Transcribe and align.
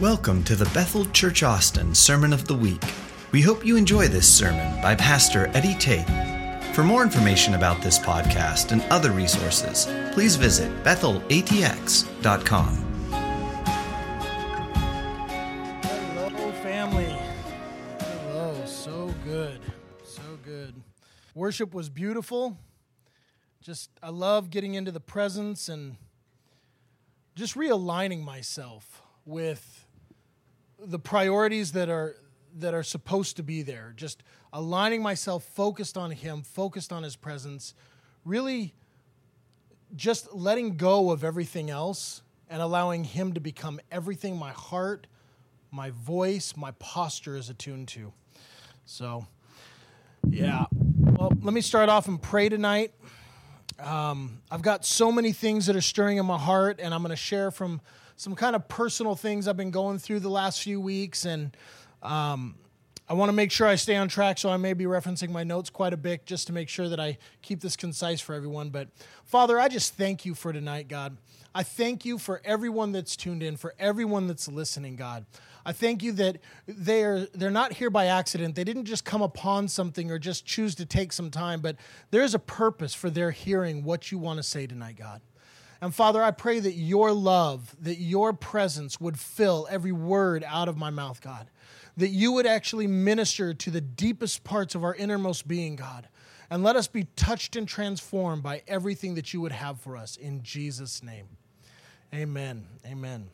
Welcome 0.00 0.42
to 0.44 0.56
the 0.56 0.64
Bethel 0.72 1.04
Church 1.10 1.42
Austin 1.42 1.94
Sermon 1.94 2.32
of 2.32 2.46
the 2.46 2.54
Week. 2.54 2.82
We 3.32 3.42
hope 3.42 3.66
you 3.66 3.76
enjoy 3.76 4.08
this 4.08 4.26
sermon 4.26 4.80
by 4.80 4.94
Pastor 4.94 5.50
Eddie 5.52 5.74
Tate. 5.74 6.06
For 6.74 6.82
more 6.82 7.02
information 7.02 7.52
about 7.52 7.82
this 7.82 7.98
podcast 7.98 8.72
and 8.72 8.80
other 8.84 9.10
resources, 9.10 9.86
please 10.14 10.36
visit 10.36 10.72
bethelatx.com. 10.84 12.76
Hello, 15.82 16.52
family. 16.62 17.18
Hello. 18.00 18.64
So 18.64 19.14
good. 19.22 19.60
So 20.02 20.22
good. 20.42 20.72
Worship 21.34 21.74
was 21.74 21.90
beautiful. 21.90 22.56
Just, 23.60 23.90
I 24.02 24.08
love 24.08 24.48
getting 24.48 24.76
into 24.76 24.92
the 24.92 25.00
presence 25.00 25.68
and 25.68 25.96
just 27.34 27.54
realigning 27.54 28.24
myself 28.24 29.02
with 29.26 29.79
the 30.84 30.98
priorities 30.98 31.72
that 31.72 31.88
are 31.88 32.16
that 32.58 32.74
are 32.74 32.82
supposed 32.82 33.36
to 33.36 33.42
be 33.42 33.62
there 33.62 33.92
just 33.96 34.22
aligning 34.52 35.02
myself 35.02 35.44
focused 35.44 35.96
on 35.96 36.10
him 36.10 36.42
focused 36.42 36.92
on 36.92 37.02
his 37.02 37.16
presence 37.16 37.74
really 38.24 38.74
just 39.94 40.32
letting 40.34 40.76
go 40.76 41.10
of 41.10 41.24
everything 41.24 41.70
else 41.70 42.22
and 42.48 42.60
allowing 42.60 43.04
him 43.04 43.32
to 43.32 43.40
become 43.40 43.80
everything 43.90 44.36
my 44.36 44.52
heart 44.52 45.06
my 45.70 45.90
voice 45.90 46.54
my 46.56 46.72
posture 46.72 47.36
is 47.36 47.48
attuned 47.48 47.86
to. 47.88 48.12
So 48.84 49.26
yeah. 50.28 50.66
Well 50.72 51.32
let 51.42 51.54
me 51.54 51.60
start 51.60 51.88
off 51.88 52.08
and 52.08 52.20
pray 52.20 52.48
tonight. 52.48 52.92
Um, 53.78 54.42
i've 54.50 54.60
got 54.60 54.84
so 54.84 55.10
many 55.10 55.32
things 55.32 55.64
that 55.64 55.74
are 55.74 55.80
stirring 55.80 56.18
in 56.18 56.26
my 56.26 56.36
heart 56.36 56.80
and 56.82 56.92
i'm 56.92 57.00
going 57.00 57.10
to 57.10 57.16
share 57.16 57.50
from 57.50 57.80
some 58.20 58.34
kind 58.34 58.54
of 58.54 58.68
personal 58.68 59.14
things 59.14 59.48
I've 59.48 59.56
been 59.56 59.70
going 59.70 59.98
through 59.98 60.20
the 60.20 60.28
last 60.28 60.60
few 60.60 60.78
weeks, 60.78 61.24
and 61.24 61.56
um, 62.02 62.54
I 63.08 63.14
want 63.14 63.30
to 63.30 63.32
make 63.32 63.50
sure 63.50 63.66
I 63.66 63.76
stay 63.76 63.96
on 63.96 64.08
track. 64.08 64.36
So 64.36 64.50
I 64.50 64.58
may 64.58 64.74
be 64.74 64.84
referencing 64.84 65.30
my 65.30 65.42
notes 65.42 65.70
quite 65.70 65.94
a 65.94 65.96
bit 65.96 66.26
just 66.26 66.46
to 66.48 66.52
make 66.52 66.68
sure 66.68 66.86
that 66.90 67.00
I 67.00 67.16
keep 67.40 67.62
this 67.62 67.76
concise 67.76 68.20
for 68.20 68.34
everyone. 68.34 68.68
But 68.68 68.88
Father, 69.24 69.58
I 69.58 69.68
just 69.68 69.94
thank 69.94 70.26
you 70.26 70.34
for 70.34 70.52
tonight, 70.52 70.86
God. 70.86 71.16
I 71.54 71.62
thank 71.62 72.04
you 72.04 72.18
for 72.18 72.42
everyone 72.44 72.92
that's 72.92 73.16
tuned 73.16 73.42
in, 73.42 73.56
for 73.56 73.72
everyone 73.78 74.26
that's 74.26 74.48
listening, 74.48 74.96
God. 74.96 75.24
I 75.64 75.72
thank 75.72 76.02
you 76.02 76.12
that 76.12 76.40
they 76.68 77.04
are 77.04 77.24
they're 77.32 77.50
not 77.50 77.72
here 77.72 77.88
by 77.88 78.04
accident. 78.04 78.54
They 78.54 78.64
didn't 78.64 78.84
just 78.84 79.06
come 79.06 79.22
upon 79.22 79.68
something 79.68 80.10
or 80.10 80.18
just 80.18 80.44
choose 80.44 80.74
to 80.74 80.84
take 80.84 81.14
some 81.14 81.30
time, 81.30 81.62
but 81.62 81.76
there's 82.10 82.34
a 82.34 82.38
purpose 82.38 82.92
for 82.92 83.08
their 83.08 83.30
hearing 83.30 83.82
what 83.82 84.12
you 84.12 84.18
want 84.18 84.36
to 84.36 84.42
say 84.42 84.66
tonight, 84.66 84.96
God. 84.96 85.22
And 85.80 85.94
Father, 85.94 86.22
I 86.22 86.30
pray 86.30 86.60
that 86.60 86.72
your 86.72 87.12
love, 87.12 87.74
that 87.80 87.96
your 87.96 88.32
presence 88.32 89.00
would 89.00 89.18
fill 89.18 89.66
every 89.70 89.92
word 89.92 90.44
out 90.46 90.68
of 90.68 90.76
my 90.76 90.90
mouth, 90.90 91.20
God. 91.22 91.48
That 91.96 92.08
you 92.08 92.32
would 92.32 92.46
actually 92.46 92.86
minister 92.86 93.54
to 93.54 93.70
the 93.70 93.80
deepest 93.80 94.44
parts 94.44 94.74
of 94.74 94.84
our 94.84 94.94
innermost 94.94 95.48
being, 95.48 95.76
God. 95.76 96.08
And 96.50 96.62
let 96.62 96.76
us 96.76 96.88
be 96.88 97.04
touched 97.16 97.56
and 97.56 97.66
transformed 97.66 98.42
by 98.42 98.62
everything 98.68 99.14
that 99.14 99.32
you 99.32 99.40
would 99.40 99.52
have 99.52 99.80
for 99.80 99.96
us 99.96 100.16
in 100.16 100.42
Jesus' 100.42 101.02
name. 101.02 101.28
Amen. 102.12 102.66
Amen. 102.84 103.28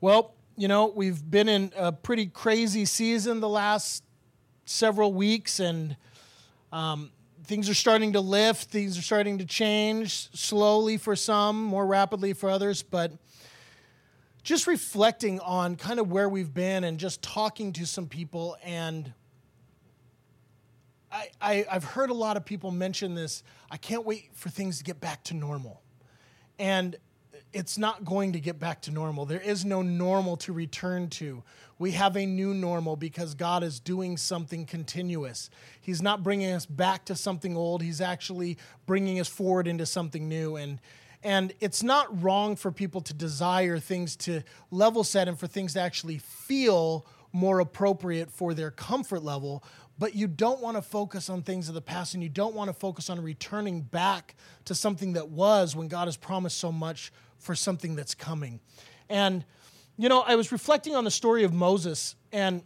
Well, 0.00 0.34
you 0.56 0.66
know, 0.66 0.86
we've 0.86 1.30
been 1.30 1.48
in 1.48 1.72
a 1.76 1.92
pretty 1.92 2.26
crazy 2.26 2.86
season 2.86 3.40
the 3.40 3.48
last 3.48 4.02
several 4.64 5.12
weeks, 5.12 5.60
and 5.60 5.96
um, 6.72 7.10
things 7.50 7.68
are 7.68 7.74
starting 7.74 8.12
to 8.12 8.20
lift, 8.20 8.70
things 8.70 8.96
are 8.96 9.02
starting 9.02 9.38
to 9.38 9.44
change 9.44 10.30
slowly 10.38 10.96
for 10.96 11.16
some, 11.16 11.60
more 11.60 11.84
rapidly 11.84 12.32
for 12.32 12.48
others, 12.48 12.84
but 12.84 13.10
just 14.44 14.68
reflecting 14.68 15.40
on 15.40 15.74
kind 15.74 15.98
of 15.98 16.12
where 16.12 16.28
we've 16.28 16.54
been 16.54 16.84
and 16.84 16.96
just 16.96 17.22
talking 17.22 17.72
to 17.72 17.84
some 17.84 18.06
people 18.06 18.56
and 18.62 19.12
I, 21.10 21.26
I, 21.40 21.66
have 21.68 21.82
heard 21.82 22.10
a 22.10 22.14
lot 22.14 22.36
of 22.36 22.44
people 22.44 22.70
mention 22.70 23.16
this. 23.16 23.42
I 23.68 23.78
can't 23.78 24.06
wait 24.06 24.30
for 24.32 24.48
things 24.48 24.78
to 24.78 24.84
get 24.84 25.00
back 25.00 25.24
to 25.24 25.34
normal. 25.34 25.82
And 26.60 26.94
it's 27.52 27.78
not 27.78 28.04
going 28.04 28.32
to 28.32 28.40
get 28.40 28.58
back 28.58 28.82
to 28.82 28.90
normal. 28.90 29.26
There 29.26 29.40
is 29.40 29.64
no 29.64 29.82
normal 29.82 30.36
to 30.38 30.52
return 30.52 31.08
to. 31.10 31.42
We 31.78 31.92
have 31.92 32.16
a 32.16 32.26
new 32.26 32.54
normal 32.54 32.96
because 32.96 33.34
God 33.34 33.62
is 33.62 33.80
doing 33.80 34.16
something 34.16 34.66
continuous. 34.66 35.50
He's 35.80 36.02
not 36.02 36.22
bringing 36.22 36.52
us 36.52 36.66
back 36.66 37.06
to 37.06 37.16
something 37.16 37.56
old, 37.56 37.82
He's 37.82 38.00
actually 38.00 38.58
bringing 38.86 39.18
us 39.18 39.28
forward 39.28 39.66
into 39.66 39.86
something 39.86 40.28
new. 40.28 40.56
And, 40.56 40.78
and 41.22 41.52
it's 41.60 41.82
not 41.82 42.22
wrong 42.22 42.56
for 42.56 42.70
people 42.70 43.00
to 43.02 43.14
desire 43.14 43.78
things 43.78 44.16
to 44.16 44.42
level 44.70 45.04
set 45.04 45.26
and 45.26 45.38
for 45.38 45.46
things 45.46 45.74
to 45.74 45.80
actually 45.80 46.18
feel 46.18 47.06
more 47.32 47.60
appropriate 47.60 48.30
for 48.30 48.54
their 48.54 48.70
comfort 48.70 49.22
level 49.22 49.62
but 50.00 50.14
you 50.14 50.26
don't 50.26 50.60
want 50.60 50.78
to 50.78 50.82
focus 50.82 51.28
on 51.28 51.42
things 51.42 51.68
of 51.68 51.74
the 51.74 51.82
past 51.82 52.14
and 52.14 52.22
you 52.22 52.30
don't 52.30 52.54
want 52.54 52.68
to 52.68 52.72
focus 52.72 53.10
on 53.10 53.22
returning 53.22 53.82
back 53.82 54.34
to 54.64 54.74
something 54.74 55.12
that 55.12 55.28
was 55.28 55.76
when 55.76 55.88
God 55.88 56.08
has 56.08 56.16
promised 56.16 56.56
so 56.56 56.72
much 56.72 57.12
for 57.38 57.54
something 57.54 57.94
that's 57.94 58.14
coming. 58.14 58.60
And, 59.10 59.44
you 59.98 60.08
know, 60.08 60.22
I 60.22 60.36
was 60.36 60.52
reflecting 60.52 60.96
on 60.96 61.04
the 61.04 61.10
story 61.10 61.44
of 61.44 61.52
Moses 61.52 62.16
and 62.32 62.62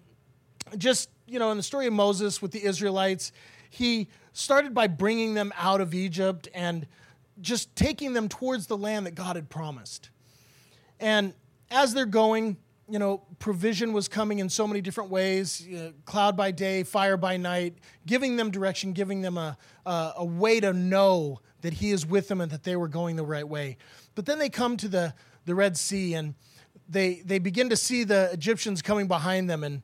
just, 0.79 1.11
you 1.27 1.41
know, 1.41 1.51
in 1.51 1.57
the 1.57 1.65
story 1.65 1.89
of 1.89 1.93
Moses 1.93 2.41
with 2.41 2.53
the 2.53 2.65
Israelites, 2.65 3.33
he 3.69 4.09
started 4.33 4.73
by 4.73 4.87
bringing 4.87 5.35
them 5.35 5.53
out 5.59 5.81
of 5.81 5.93
Egypt 5.93 6.47
and 6.55 6.87
just 7.41 7.75
taking 7.75 8.13
them 8.13 8.29
towards 8.29 8.69
the 8.69 8.77
land 8.77 9.07
that 9.07 9.17
God 9.17 9.35
had 9.35 9.51
promised. 9.51 10.11
And 11.01 11.35
as 11.69 11.95
they're 11.95 12.07
going, 12.07 12.59
you 12.89 12.99
know, 12.99 13.23
provision 13.39 13.93
was 13.93 14.09
coming 14.09 14.41
in 14.41 14.49
so 14.49 14.67
many 14.67 14.81
different 14.81 15.11
ways 15.11 15.67
you 15.67 15.77
know, 15.79 15.93
cloud 16.05 16.37
by 16.37 16.51
day, 16.51 16.83
fire 16.83 17.17
by 17.17 17.37
night, 17.37 17.79
giving 18.07 18.37
them 18.37 18.51
direction, 18.51 18.93
giving 18.93 19.23
them 19.23 19.39
a, 19.39 19.57
a, 19.87 20.13
a 20.19 20.25
way 20.25 20.61
to 20.61 20.73
know 20.73 21.41
that 21.63 21.75
He 21.75 21.91
is 21.91 22.05
with 22.05 22.29
them 22.29 22.41
and 22.41 22.51
that 22.53 22.63
they 22.63 22.77
were 22.77 22.89
going 22.89 23.17
the 23.17 23.25
right 23.25 23.49
way. 23.49 23.79
But 24.15 24.27
then 24.27 24.39
they 24.39 24.51
come 24.51 24.77
to 24.79 24.89
the, 24.89 25.15
the 25.47 25.55
Red 25.55 25.77
Sea 25.77 26.15
and 26.15 26.35
they, 26.89 27.23
they 27.25 27.39
begin 27.39 27.71
to 27.71 27.77
see 27.77 28.05
the 28.05 28.31
Egyptians 28.33 28.83
coming 28.83 29.09
behind 29.09 29.49
them. 29.49 29.65
And 29.65 29.83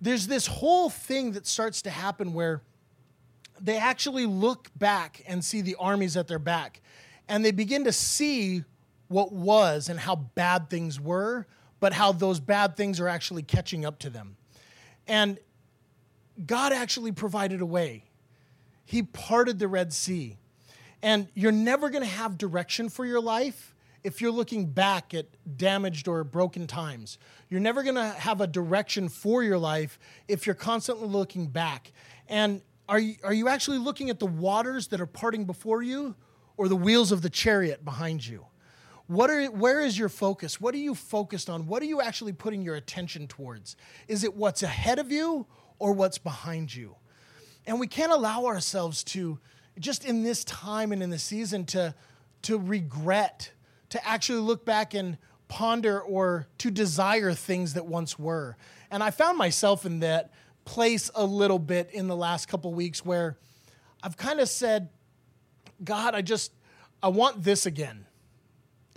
there's 0.00 0.26
this 0.26 0.46
whole 0.46 0.90
thing 0.90 1.32
that 1.32 1.46
starts 1.46 1.82
to 1.82 1.90
happen 1.90 2.32
where 2.32 2.62
they 3.60 3.76
actually 3.76 4.26
look 4.26 4.70
back 4.76 5.22
and 5.26 5.44
see 5.44 5.60
the 5.60 5.76
armies 5.78 6.16
at 6.16 6.26
their 6.26 6.38
back. 6.38 6.80
And 7.28 7.44
they 7.44 7.50
begin 7.50 7.84
to 7.84 7.92
see 7.92 8.64
what 9.08 9.32
was 9.32 9.88
and 9.88 9.98
how 10.00 10.16
bad 10.16 10.70
things 10.70 11.00
were, 11.00 11.46
but 11.80 11.92
how 11.92 12.12
those 12.12 12.40
bad 12.40 12.76
things 12.76 13.00
are 13.00 13.08
actually 13.08 13.42
catching 13.42 13.84
up 13.84 13.98
to 14.00 14.10
them. 14.10 14.36
And 15.06 15.38
God 16.44 16.72
actually 16.72 17.12
provided 17.12 17.60
a 17.60 17.66
way. 17.66 18.04
He 18.84 19.02
parted 19.02 19.58
the 19.58 19.68
Red 19.68 19.92
Sea. 19.92 20.36
And 21.02 21.28
you're 21.34 21.52
never 21.52 21.90
going 21.90 22.02
to 22.02 22.08
have 22.08 22.38
direction 22.38 22.88
for 22.88 23.04
your 23.04 23.20
life 23.20 23.74
if 24.02 24.20
you're 24.20 24.32
looking 24.32 24.66
back 24.66 25.14
at 25.14 25.26
damaged 25.56 26.08
or 26.08 26.24
broken 26.24 26.66
times. 26.66 27.18
You're 27.48 27.60
never 27.60 27.82
going 27.82 27.96
to 27.96 28.08
have 28.08 28.40
a 28.40 28.46
direction 28.46 29.08
for 29.08 29.42
your 29.42 29.58
life 29.58 29.98
if 30.26 30.46
you're 30.46 30.54
constantly 30.54 31.08
looking 31.08 31.46
back. 31.46 31.92
And 32.28 32.62
are 32.88 32.98
you, 32.98 33.16
are 33.22 33.32
you 33.32 33.48
actually 33.48 33.78
looking 33.78 34.10
at 34.10 34.18
the 34.18 34.26
waters 34.26 34.88
that 34.88 35.00
are 35.00 35.06
parting 35.06 35.44
before 35.44 35.82
you 35.82 36.14
or 36.56 36.68
the 36.68 36.76
wheels 36.76 37.12
of 37.12 37.22
the 37.22 37.30
chariot 37.30 37.84
behind 37.84 38.26
you? 38.26 38.46
What 39.08 39.30
are, 39.30 39.46
where 39.46 39.80
is 39.80 39.98
your 39.98 40.10
focus? 40.10 40.60
What 40.60 40.74
are 40.74 40.78
you 40.78 40.94
focused 40.94 41.48
on? 41.48 41.66
What 41.66 41.82
are 41.82 41.86
you 41.86 42.02
actually 42.02 42.34
putting 42.34 42.62
your 42.62 42.76
attention 42.76 43.26
towards? 43.26 43.74
Is 44.06 44.22
it 44.22 44.34
what's 44.34 44.62
ahead 44.62 44.98
of 44.98 45.10
you 45.10 45.46
or 45.78 45.92
what's 45.92 46.18
behind 46.18 46.74
you? 46.74 46.94
And 47.66 47.80
we 47.80 47.86
can't 47.86 48.12
allow 48.12 48.44
ourselves 48.44 49.02
to 49.04 49.38
just 49.78 50.04
in 50.04 50.24
this 50.24 50.44
time 50.44 50.92
and 50.92 51.02
in 51.02 51.08
the 51.08 51.18
season 51.18 51.64
to, 51.66 51.94
to 52.42 52.58
regret, 52.58 53.50
to 53.88 54.06
actually 54.06 54.40
look 54.40 54.66
back 54.66 54.92
and 54.92 55.16
ponder 55.48 56.00
or 56.00 56.46
to 56.58 56.70
desire 56.70 57.32
things 57.32 57.74
that 57.74 57.86
once 57.86 58.18
were. 58.18 58.58
And 58.90 59.02
I 59.02 59.10
found 59.10 59.38
myself 59.38 59.86
in 59.86 60.00
that 60.00 60.32
place 60.66 61.10
a 61.14 61.24
little 61.24 61.58
bit 61.58 61.88
in 61.92 62.08
the 62.08 62.16
last 62.16 62.46
couple 62.46 62.74
weeks 62.74 63.06
where 63.06 63.38
I've 64.02 64.18
kind 64.18 64.38
of 64.38 64.50
said, 64.50 64.90
God, 65.82 66.14
I 66.14 66.20
just, 66.20 66.52
I 67.02 67.08
want 67.08 67.42
this 67.42 67.64
again. 67.64 68.04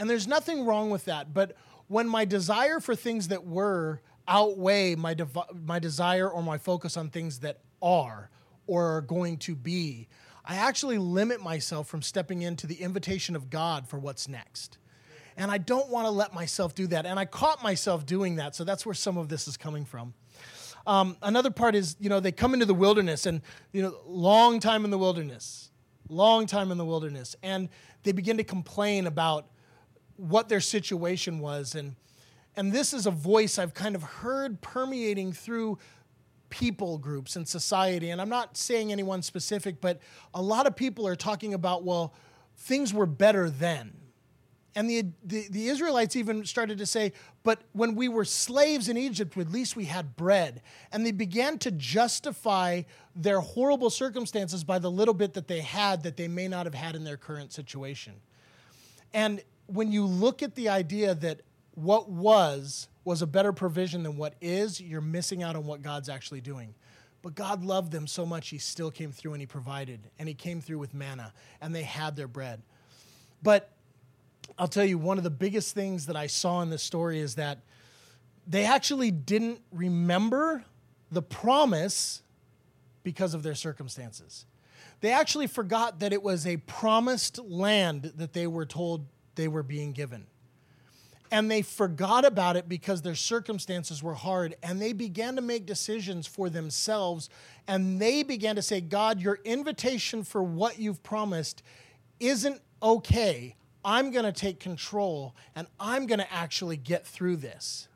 And 0.01 0.09
there's 0.09 0.27
nothing 0.27 0.65
wrong 0.65 0.89
with 0.89 1.05
that. 1.05 1.31
But 1.31 1.55
when 1.87 2.07
my 2.07 2.25
desire 2.25 2.79
for 2.79 2.95
things 2.95 3.27
that 3.27 3.45
were 3.45 4.01
outweigh 4.27 4.95
my, 4.95 5.15
my 5.53 5.77
desire 5.77 6.27
or 6.27 6.41
my 6.41 6.57
focus 6.57 6.97
on 6.97 7.11
things 7.11 7.41
that 7.41 7.59
are 7.83 8.31
or 8.65 8.97
are 8.97 9.01
going 9.01 9.37
to 9.37 9.55
be, 9.55 10.07
I 10.43 10.55
actually 10.55 10.97
limit 10.97 11.39
myself 11.43 11.87
from 11.87 12.01
stepping 12.01 12.41
into 12.41 12.65
the 12.65 12.81
invitation 12.81 13.35
of 13.35 13.51
God 13.51 13.87
for 13.87 13.99
what's 13.99 14.27
next. 14.27 14.79
And 15.37 15.51
I 15.51 15.59
don't 15.59 15.89
want 15.89 16.07
to 16.07 16.11
let 16.11 16.33
myself 16.33 16.73
do 16.73 16.87
that. 16.87 17.05
And 17.05 17.19
I 17.19 17.25
caught 17.25 17.61
myself 17.61 18.03
doing 18.03 18.37
that. 18.37 18.55
So 18.55 18.63
that's 18.63 18.87
where 18.87 18.95
some 18.95 19.17
of 19.17 19.29
this 19.29 19.47
is 19.47 19.55
coming 19.55 19.85
from. 19.85 20.15
Um, 20.87 21.15
another 21.21 21.51
part 21.51 21.75
is, 21.75 21.95
you 21.99 22.09
know, 22.09 22.19
they 22.19 22.31
come 22.31 22.55
into 22.55 22.65
the 22.65 22.73
wilderness 22.73 23.27
and, 23.27 23.43
you 23.71 23.83
know, 23.83 23.95
long 24.07 24.59
time 24.59 24.83
in 24.83 24.89
the 24.89 24.97
wilderness, 24.97 25.69
long 26.09 26.47
time 26.47 26.71
in 26.71 26.79
the 26.79 26.85
wilderness. 26.85 27.35
And 27.43 27.69
they 28.01 28.13
begin 28.13 28.37
to 28.37 28.43
complain 28.43 29.05
about 29.05 29.45
what 30.17 30.49
their 30.49 30.59
situation 30.59 31.39
was. 31.39 31.75
And, 31.75 31.95
and 32.55 32.71
this 32.71 32.93
is 32.93 33.05
a 33.05 33.11
voice 33.11 33.57
I've 33.57 33.73
kind 33.73 33.95
of 33.95 34.03
heard 34.03 34.61
permeating 34.61 35.33
through 35.33 35.77
people 36.49 36.97
groups 36.97 37.35
and 37.35 37.47
society. 37.47 38.11
And 38.11 38.21
I'm 38.21 38.29
not 38.29 38.57
saying 38.57 38.91
anyone 38.91 39.21
specific, 39.21 39.81
but 39.81 39.99
a 40.33 40.41
lot 40.41 40.67
of 40.67 40.75
people 40.75 41.07
are 41.07 41.15
talking 41.15 41.53
about, 41.53 41.83
well, 41.83 42.13
things 42.57 42.93
were 42.93 43.05
better 43.05 43.49
then. 43.49 43.93
And 44.75 44.89
the, 44.89 45.05
the, 45.23 45.47
the, 45.49 45.67
Israelites 45.67 46.15
even 46.15 46.45
started 46.45 46.77
to 46.77 46.85
say, 46.85 47.11
but 47.43 47.61
when 47.73 47.93
we 47.93 48.07
were 48.07 48.23
slaves 48.23 48.87
in 48.87 48.95
Egypt, 48.95 49.35
at 49.37 49.51
least 49.51 49.75
we 49.75 49.85
had 49.85 50.15
bread. 50.15 50.61
And 50.93 51.05
they 51.05 51.11
began 51.11 51.57
to 51.59 51.71
justify 51.71 52.83
their 53.13 53.41
horrible 53.41 53.89
circumstances 53.89 54.63
by 54.63 54.79
the 54.79 54.89
little 54.89 55.13
bit 55.13 55.33
that 55.33 55.49
they 55.49 55.59
had 55.59 56.03
that 56.03 56.15
they 56.15 56.29
may 56.29 56.47
not 56.47 56.65
have 56.65 56.73
had 56.73 56.95
in 56.95 57.03
their 57.03 57.17
current 57.17 57.51
situation. 57.51 58.13
And 59.13 59.43
when 59.67 59.91
you 59.91 60.05
look 60.05 60.43
at 60.43 60.55
the 60.55 60.69
idea 60.69 61.15
that 61.15 61.41
what 61.75 62.09
was 62.09 62.87
was 63.03 63.21
a 63.21 63.27
better 63.27 63.53
provision 63.53 64.03
than 64.03 64.17
what 64.17 64.35
is, 64.41 64.79
you're 64.79 65.01
missing 65.01 65.41
out 65.41 65.55
on 65.55 65.65
what 65.65 65.81
God's 65.81 66.09
actually 66.09 66.41
doing. 66.41 66.75
But 67.21 67.35
God 67.35 67.63
loved 67.63 67.91
them 67.91 68.07
so 68.07 68.25
much, 68.25 68.49
He 68.49 68.57
still 68.57 68.91
came 68.91 69.11
through 69.11 69.33
and 69.33 69.41
He 69.41 69.45
provided. 69.45 69.99
And 70.19 70.27
He 70.27 70.35
came 70.35 70.61
through 70.61 70.79
with 70.79 70.93
manna, 70.93 71.33
and 71.61 71.73
they 71.73 71.83
had 71.83 72.15
their 72.15 72.27
bread. 72.27 72.61
But 73.41 73.71
I'll 74.57 74.67
tell 74.67 74.85
you, 74.85 74.97
one 74.97 75.17
of 75.17 75.23
the 75.23 75.29
biggest 75.29 75.73
things 75.73 76.07
that 76.07 76.15
I 76.15 76.27
saw 76.27 76.61
in 76.61 76.69
this 76.69 76.83
story 76.83 77.19
is 77.19 77.35
that 77.35 77.59
they 78.47 78.65
actually 78.65 79.11
didn't 79.11 79.61
remember 79.71 80.63
the 81.11 81.21
promise 81.21 82.21
because 83.03 83.33
of 83.33 83.43
their 83.43 83.55
circumstances. 83.55 84.45
They 85.01 85.11
actually 85.11 85.47
forgot 85.47 85.99
that 85.99 86.13
it 86.13 86.21
was 86.21 86.45
a 86.45 86.57
promised 86.57 87.39
land 87.39 88.13
that 88.17 88.33
they 88.33 88.45
were 88.45 88.65
told 88.65 89.05
they 89.35 89.47
were 89.47 89.63
being 89.63 89.91
given. 89.91 90.25
And 91.31 91.49
they 91.49 91.61
forgot 91.61 92.25
about 92.25 92.57
it 92.57 92.67
because 92.67 93.01
their 93.01 93.15
circumstances 93.15 94.03
were 94.03 94.13
hard 94.13 94.55
and 94.61 94.81
they 94.81 94.91
began 94.91 95.37
to 95.37 95.41
make 95.41 95.65
decisions 95.65 96.27
for 96.27 96.49
themselves 96.49 97.29
and 97.67 98.01
they 98.01 98.21
began 98.21 98.57
to 98.57 98.61
say 98.61 98.81
god 98.81 99.21
your 99.21 99.39
invitation 99.45 100.23
for 100.23 100.43
what 100.43 100.77
you've 100.77 101.01
promised 101.03 101.63
isn't 102.19 102.61
okay. 102.83 103.55
I'm 103.85 104.11
going 104.11 104.25
to 104.25 104.33
take 104.33 104.59
control 104.59 105.33
and 105.55 105.67
i'm 105.79 106.05
going 106.05 106.19
to 106.19 106.33
actually 106.33 106.75
get 106.75 107.07
through 107.07 107.37
this. 107.37 107.87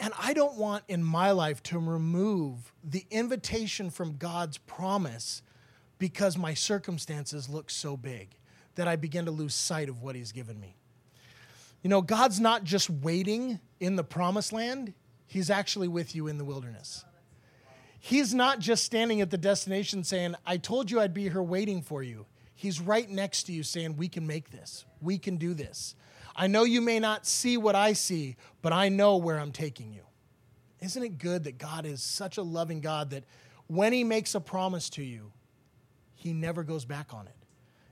And 0.00 0.12
i 0.18 0.32
don't 0.32 0.56
want 0.56 0.82
in 0.88 1.04
my 1.04 1.30
life 1.30 1.62
to 1.64 1.78
remove 1.78 2.72
the 2.82 3.06
invitation 3.12 3.88
from 3.88 4.16
god's 4.16 4.58
promise 4.58 5.42
because 5.98 6.36
my 6.36 6.54
circumstances 6.54 7.48
look 7.48 7.70
so 7.70 7.96
big 7.96 8.30
that 8.74 8.88
i 8.88 8.96
begin 8.96 9.24
to 9.24 9.30
lose 9.30 9.54
sight 9.54 9.88
of 9.88 10.02
what 10.02 10.14
he's 10.14 10.32
given 10.32 10.58
me 10.60 10.76
you 11.82 11.90
know, 11.90 12.00
God's 12.00 12.38
not 12.38 12.62
just 12.64 12.88
waiting 12.88 13.58
in 13.80 13.96
the 13.96 14.04
promised 14.04 14.52
land, 14.52 14.94
He's 15.26 15.48
actually 15.50 15.88
with 15.88 16.14
you 16.14 16.28
in 16.28 16.36
the 16.36 16.44
wilderness. 16.44 17.06
He's 17.98 18.34
not 18.34 18.58
just 18.58 18.84
standing 18.84 19.22
at 19.22 19.30
the 19.30 19.38
destination 19.38 20.04
saying, 20.04 20.34
I 20.44 20.58
told 20.58 20.90
you 20.90 21.00
I'd 21.00 21.14
be 21.14 21.22
here 21.22 21.42
waiting 21.42 21.80
for 21.80 22.02
you. 22.02 22.26
He's 22.54 22.80
right 22.80 23.08
next 23.08 23.44
to 23.44 23.52
you 23.52 23.62
saying, 23.62 23.96
We 23.96 24.08
can 24.08 24.26
make 24.26 24.50
this. 24.50 24.84
We 25.00 25.18
can 25.18 25.38
do 25.38 25.54
this. 25.54 25.94
I 26.36 26.46
know 26.48 26.64
you 26.64 26.80
may 26.80 26.98
not 26.98 27.26
see 27.26 27.56
what 27.56 27.74
I 27.74 27.94
see, 27.94 28.36
but 28.60 28.72
I 28.72 28.88
know 28.88 29.16
where 29.16 29.38
I'm 29.38 29.52
taking 29.52 29.92
you. 29.92 30.02
Isn't 30.80 31.02
it 31.02 31.18
good 31.18 31.44
that 31.44 31.58
God 31.58 31.86
is 31.86 32.02
such 32.02 32.36
a 32.36 32.42
loving 32.42 32.80
God 32.80 33.10
that 33.10 33.24
when 33.68 33.92
He 33.92 34.04
makes 34.04 34.34
a 34.34 34.40
promise 34.40 34.90
to 34.90 35.02
you, 35.02 35.32
He 36.14 36.32
never 36.32 36.62
goes 36.62 36.84
back 36.84 37.14
on 37.14 37.26
it? 37.26 37.41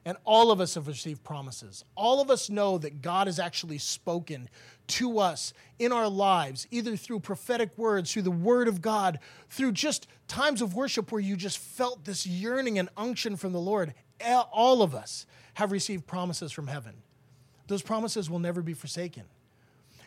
And 0.05 0.17
all 0.25 0.51
of 0.51 0.61
us 0.61 0.75
have 0.75 0.87
received 0.87 1.23
promises. 1.23 1.85
All 1.95 2.23
of 2.23 2.31
us 2.31 2.49
know 2.49 2.79
that 2.79 3.03
God 3.03 3.27
has 3.27 3.39
actually 3.39 3.79
spoken 3.79 4.49
to 4.89 5.19
us 5.19 5.53
in 5.79 5.93
our 5.93 6.09
lives, 6.09 6.67
either 6.71 6.97
through 6.97 7.21
prophetic 7.21 7.77
words, 7.77 8.11
through 8.11 8.23
the 8.23 8.31
Word 8.31 8.67
of 8.67 8.81
God, 8.81 9.19
through 9.51 9.73
just 9.73 10.07
times 10.27 10.63
of 10.63 10.75
worship 10.75 11.13
where 11.13 11.21
you 11.21 11.37
just 11.37 11.59
felt 11.59 12.05
this 12.05 12.27
yearning 12.27 12.79
and 12.79 12.89
unction 12.97 13.37
from 13.37 13.53
the 13.53 13.61
Lord. 13.61 13.93
All 14.25 14.83
of 14.83 14.95
us 14.95 15.27
have 15.55 15.71
received 15.71 16.07
promises 16.07 16.51
from 16.51 16.67
heaven. 16.67 16.95
Those 17.67 17.83
promises 17.83 18.31
will 18.31 18.39
never 18.39 18.63
be 18.63 18.75
forsaken. 18.75 19.25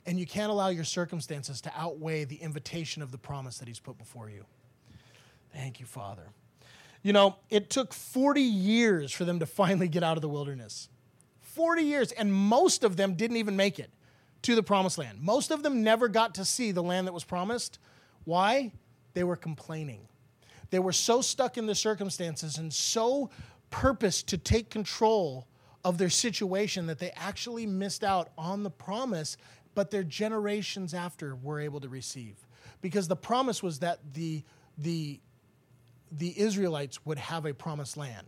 And 0.05 0.19
you 0.19 0.25
can't 0.25 0.51
allow 0.51 0.69
your 0.69 0.83
circumstances 0.83 1.61
to 1.61 1.71
outweigh 1.77 2.25
the 2.25 2.35
invitation 2.35 3.01
of 3.01 3.11
the 3.11 3.17
promise 3.17 3.59
that 3.59 3.67
He's 3.67 3.79
put 3.79 3.97
before 3.97 4.29
you. 4.29 4.45
Thank 5.53 5.79
you, 5.79 5.85
Father. 5.85 6.23
You 7.03 7.13
know, 7.13 7.35
it 7.49 7.69
took 7.69 7.93
40 7.93 8.41
years 8.41 9.11
for 9.11 9.25
them 9.25 9.39
to 9.39 9.45
finally 9.45 9.89
get 9.89 10.03
out 10.03 10.17
of 10.17 10.21
the 10.21 10.29
wilderness. 10.29 10.89
40 11.41 11.83
years. 11.83 12.11
And 12.13 12.33
most 12.33 12.83
of 12.83 12.95
them 12.95 13.13
didn't 13.15 13.37
even 13.37 13.55
make 13.55 13.77
it 13.77 13.91
to 14.43 14.55
the 14.55 14.63
promised 14.63 14.97
land. 14.97 15.19
Most 15.21 15.51
of 15.51 15.63
them 15.63 15.83
never 15.83 16.07
got 16.07 16.35
to 16.35 16.45
see 16.45 16.71
the 16.71 16.81
land 16.81 17.07
that 17.07 17.13
was 17.13 17.23
promised. 17.23 17.77
Why? 18.23 18.71
They 19.13 19.23
were 19.23 19.35
complaining. 19.35 20.07
They 20.69 20.79
were 20.79 20.93
so 20.93 21.21
stuck 21.21 21.57
in 21.57 21.67
the 21.67 21.75
circumstances 21.75 22.57
and 22.57 22.73
so 22.73 23.29
purposed 23.69 24.27
to 24.29 24.37
take 24.37 24.69
control 24.69 25.47
of 25.83 25.97
their 25.97 26.09
situation 26.09 26.87
that 26.87 26.99
they 26.99 27.11
actually 27.11 27.67
missed 27.67 28.03
out 28.03 28.29
on 28.37 28.63
the 28.63 28.69
promise, 28.69 29.37
but 29.75 29.91
their 29.91 30.03
generations 30.03 30.93
after 30.93 31.35
were 31.35 31.59
able 31.59 31.81
to 31.81 31.89
receive. 31.89 32.37
Because 32.81 33.07
the 33.07 33.15
promise 33.15 33.61
was 33.61 33.79
that 33.79 33.99
the, 34.13 34.43
the 34.77 35.19
the 36.17 36.39
Israelites 36.39 37.05
would 37.05 37.17
have 37.17 37.45
a 37.45 37.53
promised 37.53 37.97
land. 37.97 38.27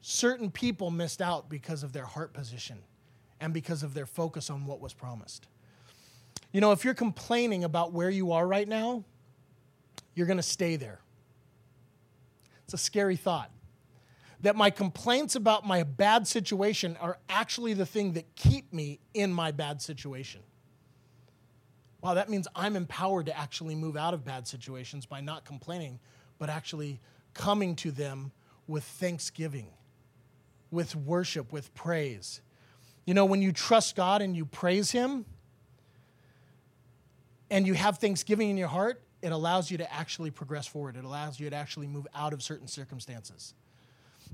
Certain 0.00 0.50
people 0.50 0.90
missed 0.90 1.22
out 1.22 1.48
because 1.48 1.82
of 1.82 1.92
their 1.92 2.04
heart 2.04 2.32
position 2.32 2.78
and 3.40 3.52
because 3.52 3.82
of 3.82 3.94
their 3.94 4.06
focus 4.06 4.50
on 4.50 4.66
what 4.66 4.80
was 4.80 4.94
promised. 4.94 5.46
You 6.52 6.60
know, 6.60 6.72
if 6.72 6.84
you're 6.84 6.94
complaining 6.94 7.64
about 7.64 7.92
where 7.92 8.10
you 8.10 8.32
are 8.32 8.46
right 8.46 8.68
now, 8.68 9.04
you're 10.14 10.26
going 10.26 10.38
to 10.38 10.42
stay 10.42 10.76
there. 10.76 11.00
It's 12.64 12.74
a 12.74 12.78
scary 12.78 13.16
thought. 13.16 13.50
That 14.40 14.56
my 14.56 14.70
complaints 14.70 15.36
about 15.36 15.66
my 15.66 15.84
bad 15.84 16.26
situation 16.26 16.96
are 17.00 17.18
actually 17.28 17.74
the 17.74 17.86
thing 17.86 18.14
that 18.14 18.34
keep 18.34 18.72
me 18.72 18.98
in 19.14 19.32
my 19.32 19.52
bad 19.52 19.80
situation. 19.80 20.40
Wow, 22.00 22.14
that 22.14 22.28
means 22.28 22.48
I'm 22.56 22.74
empowered 22.74 23.26
to 23.26 23.38
actually 23.38 23.76
move 23.76 23.96
out 23.96 24.14
of 24.14 24.24
bad 24.24 24.48
situations 24.48 25.06
by 25.06 25.20
not 25.20 25.44
complaining 25.44 26.00
but 26.42 26.50
actually 26.50 26.98
coming 27.34 27.76
to 27.76 27.92
them 27.92 28.32
with 28.66 28.82
thanksgiving, 28.82 29.68
with 30.72 30.96
worship, 30.96 31.52
with 31.52 31.72
praise. 31.72 32.40
You 33.04 33.14
know, 33.14 33.24
when 33.24 33.40
you 33.42 33.52
trust 33.52 33.94
God 33.94 34.20
and 34.22 34.36
you 34.36 34.44
praise 34.44 34.90
Him 34.90 35.24
and 37.48 37.64
you 37.64 37.74
have 37.74 37.98
thanksgiving 37.98 38.50
in 38.50 38.56
your 38.56 38.66
heart, 38.66 39.00
it 39.22 39.30
allows 39.30 39.70
you 39.70 39.78
to 39.78 39.92
actually 39.94 40.32
progress 40.32 40.66
forward. 40.66 40.96
It 40.96 41.04
allows 41.04 41.38
you 41.38 41.48
to 41.48 41.54
actually 41.54 41.86
move 41.86 42.08
out 42.12 42.32
of 42.32 42.42
certain 42.42 42.66
circumstances. 42.66 43.54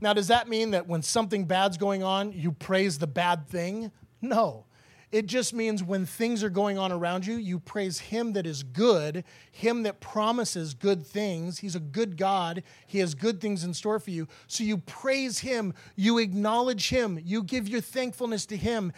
Now, 0.00 0.15
does 0.15 0.29
that 0.29 0.49
mean 0.49 0.71
that 0.71 0.88
when 0.88 1.03
something 1.03 1.45
bad's 1.45 1.77
going 1.77 2.03
on, 2.03 2.33
you 2.33 2.53
praise 2.53 2.99
the 2.99 3.07
bad 3.07 3.47
thing? 3.49 3.93
No. 4.23 4.65
It 5.11 5.25
just 5.25 5.55
means 5.55 5.83
when 5.83 6.05
things 6.05 6.45
are 6.45 6.50
going 6.50 6.77
on 6.77 6.93
around 6.93 7.27
you, 7.27 7.37
you 7.37 7.59
praise 7.59 7.99
Him 7.99 8.35
that 8.35 8.47
is 8.47 8.62
good, 8.62 9.25
Him 9.50 9.83
that 9.85 10.00
promises 10.00 10.75
good 10.75 11.07
things. 11.07 11.61
He's 11.61 11.75
a 11.75 11.81
good 11.81 12.19
God. 12.19 12.62
He 12.87 12.99
has 12.99 13.15
good 13.15 13.41
things 13.41 13.65
in 13.65 13.73
store 13.73 13.99
for 13.99 14.11
you. 14.11 14.29
So 14.49 14.65
you 14.65 14.79
praise 14.79 15.38
Him, 15.38 15.73
you 15.97 16.19
acknowledge 16.19 16.91
Him, 16.91 17.19
you 17.25 17.43
give 17.43 17.69
your 17.69 17.81
thankfulness 17.81 18.45
to 18.47 18.57
Him 18.57 18.93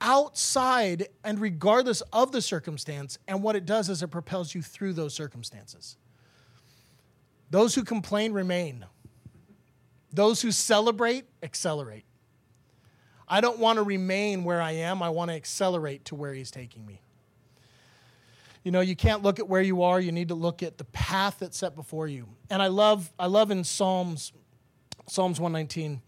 outside 0.00 1.06
and 1.22 1.38
regardless 1.38 2.00
of 2.12 2.32
the 2.32 2.42
circumstance. 2.42 3.18
And 3.28 3.40
what 3.40 3.54
it 3.54 3.64
does 3.64 3.88
is 3.88 4.02
it 4.02 4.08
propels 4.08 4.54
you 4.54 4.62
through 4.62 4.94
those 4.94 5.14
circumstances. 5.14 5.96
Those 7.50 7.76
who 7.76 7.84
complain 7.84 8.32
remain, 8.32 8.84
those 10.12 10.42
who 10.42 10.50
celebrate 10.50 11.26
accelerate. 11.42 12.04
I 13.28 13.40
don't 13.40 13.58
want 13.58 13.76
to 13.76 13.82
remain 13.82 14.44
where 14.44 14.60
I 14.60 14.72
am. 14.72 15.02
I 15.02 15.08
want 15.08 15.30
to 15.30 15.34
accelerate 15.34 16.04
to 16.06 16.14
where 16.14 16.34
He's 16.34 16.50
taking 16.50 16.84
me. 16.86 17.00
You 18.64 18.70
know, 18.70 18.80
you 18.80 18.94
can't 18.94 19.22
look 19.22 19.38
at 19.38 19.48
where 19.48 19.62
you 19.62 19.82
are. 19.82 20.00
You 20.00 20.12
need 20.12 20.28
to 20.28 20.34
look 20.34 20.62
at 20.62 20.78
the 20.78 20.84
path 20.84 21.38
that's 21.40 21.58
set 21.58 21.74
before 21.74 22.06
you. 22.06 22.28
And 22.48 22.62
I 22.62 22.68
love, 22.68 23.12
I 23.18 23.26
love 23.26 23.50
in 23.50 23.64
Psalms, 23.64 24.32
Psalms 25.08 25.40
119. 25.40 26.00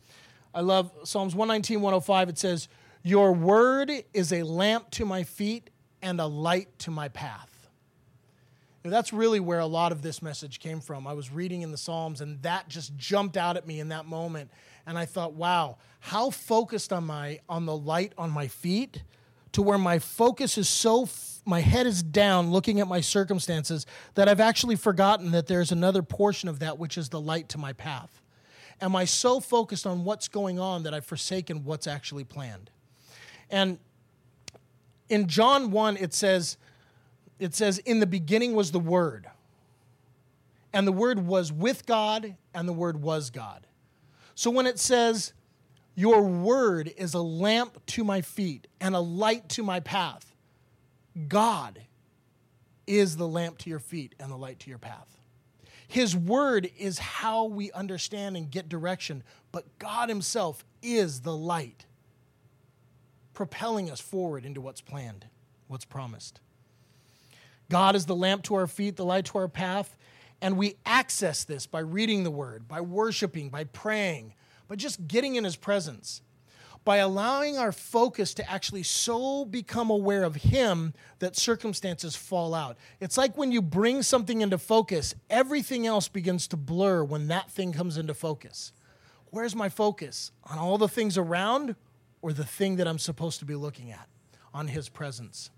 I 0.54 0.60
love 0.60 0.92
Psalms 1.02 1.34
119, 1.34 1.80
105. 1.80 2.28
It 2.28 2.38
says, 2.38 2.68
Your 3.02 3.32
word 3.32 3.90
is 4.12 4.32
a 4.32 4.44
lamp 4.44 4.90
to 4.92 5.04
my 5.04 5.24
feet 5.24 5.70
and 6.00 6.20
a 6.20 6.26
light 6.26 6.78
to 6.80 6.92
my 6.92 7.08
path. 7.08 7.50
That's 8.84 9.14
really 9.14 9.40
where 9.40 9.60
a 9.60 9.66
lot 9.66 9.92
of 9.92 10.02
this 10.02 10.20
message 10.20 10.60
came 10.60 10.80
from. 10.80 11.06
I 11.06 11.14
was 11.14 11.32
reading 11.32 11.62
in 11.62 11.72
the 11.72 11.78
Psalms, 11.78 12.20
and 12.20 12.40
that 12.42 12.68
just 12.68 12.94
jumped 12.96 13.38
out 13.38 13.56
at 13.56 13.66
me 13.66 13.80
in 13.80 13.88
that 13.88 14.04
moment 14.04 14.50
and 14.86 14.98
I 14.98 15.06
thought, 15.06 15.34
wow, 15.34 15.78
how 16.00 16.30
focused 16.30 16.92
am 16.92 17.10
I 17.10 17.40
on 17.48 17.66
the 17.66 17.76
light 17.76 18.12
on 18.18 18.30
my 18.30 18.48
feet 18.48 19.02
to 19.52 19.62
where 19.62 19.78
my 19.78 19.98
focus 19.98 20.58
is 20.58 20.68
so, 20.68 21.04
f- 21.04 21.40
my 21.44 21.60
head 21.60 21.86
is 21.86 22.02
down 22.02 22.50
looking 22.50 22.80
at 22.80 22.88
my 22.88 23.00
circumstances 23.00 23.86
that 24.14 24.28
I've 24.28 24.40
actually 24.40 24.76
forgotten 24.76 25.30
that 25.30 25.46
there's 25.46 25.72
another 25.72 26.02
portion 26.02 26.48
of 26.48 26.58
that, 26.58 26.78
which 26.78 26.98
is 26.98 27.08
the 27.08 27.20
light 27.20 27.48
to 27.50 27.58
my 27.58 27.72
path. 27.72 28.20
Am 28.80 28.96
I 28.96 29.04
so 29.04 29.40
focused 29.40 29.86
on 29.86 30.04
what's 30.04 30.28
going 30.28 30.58
on 30.58 30.82
that 30.82 30.92
I've 30.92 31.06
forsaken 31.06 31.64
what's 31.64 31.86
actually 31.86 32.24
planned? 32.24 32.70
And 33.48 33.78
in 35.08 35.28
John 35.28 35.70
1, 35.70 35.96
it 35.98 36.12
says, 36.12 36.56
it 37.38 37.54
says, 37.54 37.78
In 37.78 38.00
the 38.00 38.06
beginning 38.06 38.54
was 38.54 38.72
the 38.72 38.80
Word, 38.80 39.28
and 40.72 40.86
the 40.86 40.92
Word 40.92 41.20
was 41.20 41.52
with 41.52 41.86
God, 41.86 42.34
and 42.52 42.68
the 42.68 42.72
Word 42.72 43.00
was 43.00 43.30
God. 43.30 43.66
So 44.34 44.50
when 44.50 44.66
it 44.66 44.78
says, 44.78 45.32
Your 45.94 46.22
Word 46.22 46.92
is 46.96 47.14
a 47.14 47.20
lamp 47.20 47.84
to 47.86 48.04
my 48.04 48.20
feet 48.20 48.66
and 48.80 48.94
a 48.94 49.00
light 49.00 49.48
to 49.50 49.62
my 49.62 49.80
path, 49.80 50.34
God 51.28 51.80
is 52.86 53.16
the 53.16 53.28
lamp 53.28 53.58
to 53.58 53.70
your 53.70 53.78
feet 53.78 54.14
and 54.18 54.30
the 54.30 54.36
light 54.36 54.58
to 54.60 54.70
your 54.70 54.78
path. 54.78 55.16
His 55.86 56.16
Word 56.16 56.70
is 56.78 56.98
how 56.98 57.44
we 57.44 57.70
understand 57.72 58.36
and 58.36 58.50
get 58.50 58.68
direction, 58.68 59.22
but 59.52 59.78
God 59.78 60.08
Himself 60.08 60.64
is 60.82 61.20
the 61.20 61.36
light, 61.36 61.86
propelling 63.32 63.90
us 63.90 64.00
forward 64.00 64.44
into 64.44 64.60
what's 64.60 64.80
planned, 64.80 65.26
what's 65.68 65.84
promised. 65.84 66.40
God 67.70 67.96
is 67.96 68.06
the 68.06 68.16
lamp 68.16 68.42
to 68.44 68.54
our 68.56 68.66
feet, 68.66 68.96
the 68.96 69.04
light 69.04 69.24
to 69.26 69.38
our 69.38 69.48
path. 69.48 69.96
And 70.40 70.56
we 70.56 70.76
access 70.84 71.44
this 71.44 71.66
by 71.66 71.80
reading 71.80 72.24
the 72.24 72.30
word, 72.30 72.68
by 72.68 72.80
worshiping, 72.80 73.48
by 73.48 73.64
praying, 73.64 74.34
by 74.68 74.76
just 74.76 75.06
getting 75.06 75.36
in 75.36 75.44
his 75.44 75.56
presence, 75.56 76.20
by 76.84 76.98
allowing 76.98 77.56
our 77.56 77.72
focus 77.72 78.34
to 78.34 78.50
actually 78.50 78.82
so 78.82 79.46
become 79.46 79.88
aware 79.88 80.22
of 80.22 80.34
him 80.36 80.92
that 81.18 81.34
circumstances 81.34 82.14
fall 82.14 82.54
out. 82.54 82.76
It's 83.00 83.16
like 83.16 83.38
when 83.38 83.52
you 83.52 83.62
bring 83.62 84.02
something 84.02 84.42
into 84.42 84.58
focus, 84.58 85.14
everything 85.30 85.86
else 85.86 86.08
begins 86.08 86.46
to 86.48 86.56
blur 86.58 87.02
when 87.02 87.28
that 87.28 87.50
thing 87.50 87.72
comes 87.72 87.96
into 87.96 88.12
focus. 88.12 88.72
Where's 89.30 89.56
my 89.56 89.68
focus? 89.68 90.30
On 90.44 90.58
all 90.58 90.76
the 90.76 90.88
things 90.88 91.16
around 91.16 91.74
or 92.20 92.32
the 92.32 92.44
thing 92.44 92.76
that 92.76 92.86
I'm 92.86 92.98
supposed 92.98 93.38
to 93.38 93.44
be 93.44 93.54
looking 93.54 93.90
at? 93.90 94.08
On 94.52 94.68
his 94.68 94.88
presence. 94.88 95.50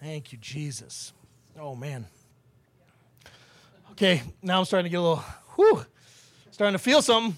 Thank 0.00 0.32
you, 0.32 0.38
Jesus. 0.38 1.12
Oh, 1.58 1.74
man. 1.74 2.06
Okay, 3.92 4.22
now 4.42 4.58
I'm 4.58 4.64
starting 4.64 4.84
to 4.84 4.90
get 4.90 4.98
a 4.98 5.02
little, 5.02 5.24
whew, 5.56 5.84
starting 6.50 6.74
to 6.74 6.78
feel 6.78 7.02
something. 7.02 7.36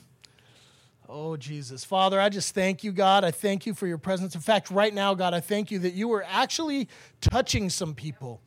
Oh, 1.09 1.37
Jesus. 1.37 1.85
Father, 1.85 2.21
I 2.21 2.29
just 2.29 2.55
thank 2.55 2.85
you, 2.85 2.93
God. 2.93 3.25
I 3.25 3.33
thank 3.33 3.67
you 3.67 3.75
for 3.75 3.89
your 3.89 3.99
presence. 3.99 4.37
In 4.37 4.41
fact, 4.41 4.71
right 4.71 4.95
now, 4.95 5.13
God, 5.15 5.35
I 5.35 5.41
thank 5.41 5.71
you 5.71 5.81
that 5.81 5.95
you 5.95 6.13
are 6.13 6.25
actually 6.29 6.89
touching 7.21 7.69
some 7.69 7.95
people. 7.95 8.41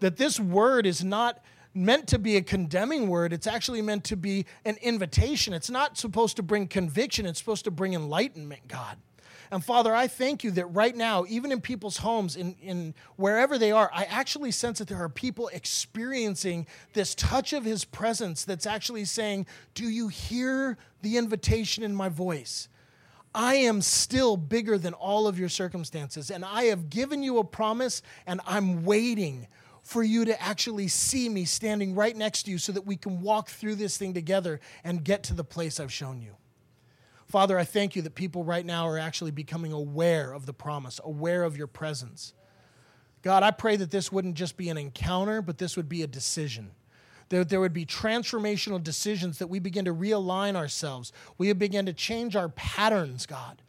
That 0.00 0.16
this 0.16 0.40
word 0.40 0.84
is 0.84 1.04
not 1.04 1.44
meant 1.74 2.08
to 2.08 2.18
be 2.18 2.36
a 2.36 2.42
condemning 2.42 3.08
word, 3.08 3.32
it's 3.32 3.46
actually 3.46 3.82
meant 3.82 4.02
to 4.04 4.16
be 4.16 4.46
an 4.64 4.76
invitation. 4.82 5.54
It's 5.54 5.70
not 5.70 5.96
supposed 5.96 6.36
to 6.36 6.42
bring 6.42 6.66
conviction, 6.66 7.24
it's 7.24 7.38
supposed 7.38 7.64
to 7.64 7.70
bring 7.70 7.94
enlightenment, 7.94 8.66
God. 8.66 8.96
And 9.50 9.64
Father, 9.64 9.94
I 9.94 10.06
thank 10.06 10.44
you 10.44 10.50
that 10.52 10.66
right 10.66 10.94
now, 10.94 11.24
even 11.28 11.52
in 11.52 11.60
people's 11.60 11.98
homes, 11.98 12.36
in, 12.36 12.54
in 12.60 12.94
wherever 13.16 13.58
they 13.58 13.72
are, 13.72 13.90
I 13.94 14.04
actually 14.04 14.50
sense 14.50 14.78
that 14.78 14.88
there 14.88 15.02
are 15.02 15.08
people 15.08 15.48
experiencing 15.48 16.66
this 16.92 17.14
touch 17.14 17.52
of 17.52 17.64
His 17.64 17.84
presence 17.84 18.44
that's 18.44 18.66
actually 18.66 19.04
saying, 19.06 19.46
Do 19.74 19.88
you 19.88 20.08
hear 20.08 20.76
the 21.02 21.16
invitation 21.16 21.82
in 21.82 21.94
my 21.94 22.08
voice? 22.08 22.68
I 23.34 23.54
am 23.56 23.82
still 23.82 24.36
bigger 24.36 24.78
than 24.78 24.94
all 24.94 25.26
of 25.26 25.38
your 25.38 25.48
circumstances, 25.48 26.30
and 26.30 26.44
I 26.44 26.64
have 26.64 26.90
given 26.90 27.22
you 27.22 27.38
a 27.38 27.44
promise, 27.44 28.02
and 28.26 28.40
I'm 28.46 28.84
waiting 28.84 29.46
for 29.82 30.02
you 30.02 30.26
to 30.26 30.42
actually 30.42 30.88
see 30.88 31.28
me 31.28 31.44
standing 31.44 31.94
right 31.94 32.14
next 32.14 32.42
to 32.44 32.50
you 32.50 32.58
so 32.58 32.72
that 32.72 32.84
we 32.84 32.96
can 32.96 33.22
walk 33.22 33.48
through 33.48 33.76
this 33.76 33.96
thing 33.96 34.12
together 34.12 34.60
and 34.84 35.02
get 35.02 35.22
to 35.24 35.34
the 35.34 35.44
place 35.44 35.80
I've 35.80 35.92
shown 35.92 36.20
you. 36.20 36.36
Father, 37.28 37.58
I 37.58 37.64
thank 37.64 37.94
you 37.94 38.02
that 38.02 38.14
people 38.14 38.42
right 38.42 38.64
now 38.64 38.88
are 38.88 38.98
actually 38.98 39.32
becoming 39.32 39.72
aware 39.72 40.32
of 40.32 40.46
the 40.46 40.54
promise, 40.54 40.98
aware 41.04 41.44
of 41.44 41.58
your 41.58 41.66
presence. 41.66 42.32
God, 43.20 43.42
I 43.42 43.50
pray 43.50 43.76
that 43.76 43.90
this 43.90 44.10
wouldn't 44.10 44.34
just 44.34 44.56
be 44.56 44.70
an 44.70 44.78
encounter, 44.78 45.42
but 45.42 45.58
this 45.58 45.76
would 45.76 45.88
be 45.88 46.02
a 46.02 46.06
decision. 46.06 46.70
That 47.28 47.50
there 47.50 47.60
would 47.60 47.74
be 47.74 47.84
transformational 47.84 48.82
decisions 48.82 49.38
that 49.38 49.48
we 49.48 49.58
begin 49.58 49.84
to 49.84 49.94
realign 49.94 50.56
ourselves. 50.56 51.12
We 51.36 51.52
begin 51.52 51.84
to 51.84 51.92
change 51.92 52.34
our 52.34 52.48
patterns, 52.48 53.26
God. 53.26 53.60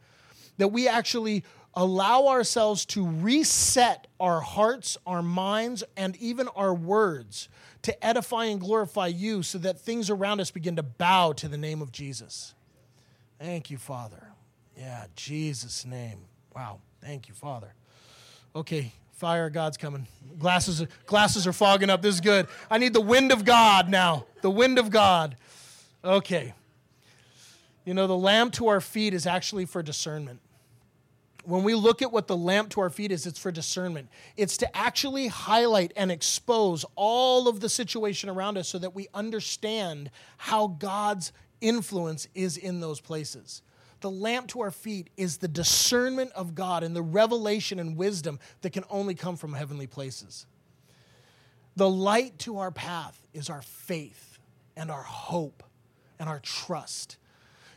That 0.56 0.68
we 0.68 0.88
actually 0.88 1.44
allow 1.74 2.28
ourselves 2.28 2.86
to 2.86 3.06
reset 3.06 4.06
our 4.18 4.40
hearts, 4.40 4.96
our 5.06 5.22
minds, 5.22 5.84
and 5.98 6.16
even 6.16 6.48
our 6.56 6.72
words 6.72 7.50
to 7.82 8.04
edify 8.04 8.46
and 8.46 8.58
glorify 8.58 9.06
you 9.08 9.42
so 9.42 9.58
that 9.58 9.78
things 9.78 10.08
around 10.08 10.40
us 10.40 10.50
begin 10.50 10.76
to 10.76 10.82
bow 10.82 11.32
to 11.34 11.48
the 11.48 11.58
name 11.58 11.82
of 11.82 11.92
Jesus. 11.92 12.54
Thank 13.40 13.70
you, 13.70 13.78
Father. 13.78 14.22
Yeah, 14.76 15.06
Jesus' 15.16 15.86
name. 15.86 16.18
Wow. 16.54 16.80
Thank 17.00 17.26
you, 17.26 17.34
Father. 17.34 17.72
Okay, 18.54 18.92
fire 19.12 19.48
God's 19.48 19.78
coming. 19.78 20.06
Glasses, 20.38 20.84
glasses 21.06 21.46
are 21.46 21.52
fogging 21.52 21.88
up. 21.88 22.02
This 22.02 22.16
is 22.16 22.20
good. 22.20 22.48
I 22.70 22.76
need 22.76 22.92
the 22.92 23.00
wind 23.00 23.32
of 23.32 23.46
God 23.46 23.88
now. 23.88 24.26
The 24.42 24.50
wind 24.50 24.78
of 24.78 24.90
God. 24.90 25.36
Okay. 26.04 26.52
You 27.86 27.94
know, 27.94 28.06
the 28.06 28.16
lamp 28.16 28.52
to 28.54 28.68
our 28.68 28.80
feet 28.80 29.14
is 29.14 29.26
actually 29.26 29.64
for 29.64 29.82
discernment. 29.82 30.40
When 31.44 31.62
we 31.62 31.74
look 31.74 32.02
at 32.02 32.12
what 32.12 32.26
the 32.26 32.36
lamp 32.36 32.68
to 32.70 32.82
our 32.82 32.90
feet 32.90 33.10
is, 33.10 33.24
it's 33.24 33.38
for 33.38 33.50
discernment. 33.50 34.10
It's 34.36 34.58
to 34.58 34.76
actually 34.76 35.28
highlight 35.28 35.92
and 35.96 36.12
expose 36.12 36.84
all 36.94 37.48
of 37.48 37.60
the 37.60 37.70
situation 37.70 38.28
around 38.28 38.58
us 38.58 38.68
so 38.68 38.78
that 38.78 38.94
we 38.94 39.08
understand 39.14 40.10
how 40.36 40.66
God's 40.66 41.32
influence 41.60 42.26
is 42.34 42.56
in 42.56 42.80
those 42.80 43.00
places. 43.00 43.62
The 44.00 44.10
lamp 44.10 44.48
to 44.48 44.60
our 44.60 44.70
feet 44.70 45.10
is 45.16 45.38
the 45.38 45.48
discernment 45.48 46.32
of 46.32 46.54
God 46.54 46.82
and 46.82 46.96
the 46.96 47.02
revelation 47.02 47.78
and 47.78 47.96
wisdom 47.96 48.38
that 48.62 48.70
can 48.70 48.84
only 48.88 49.14
come 49.14 49.36
from 49.36 49.52
heavenly 49.52 49.86
places. 49.86 50.46
The 51.76 51.88
light 51.88 52.38
to 52.40 52.58
our 52.58 52.70
path 52.70 53.26
is 53.32 53.50
our 53.50 53.62
faith 53.62 54.38
and 54.76 54.90
our 54.90 55.02
hope 55.02 55.62
and 56.18 56.28
our 56.28 56.40
trust. 56.40 57.18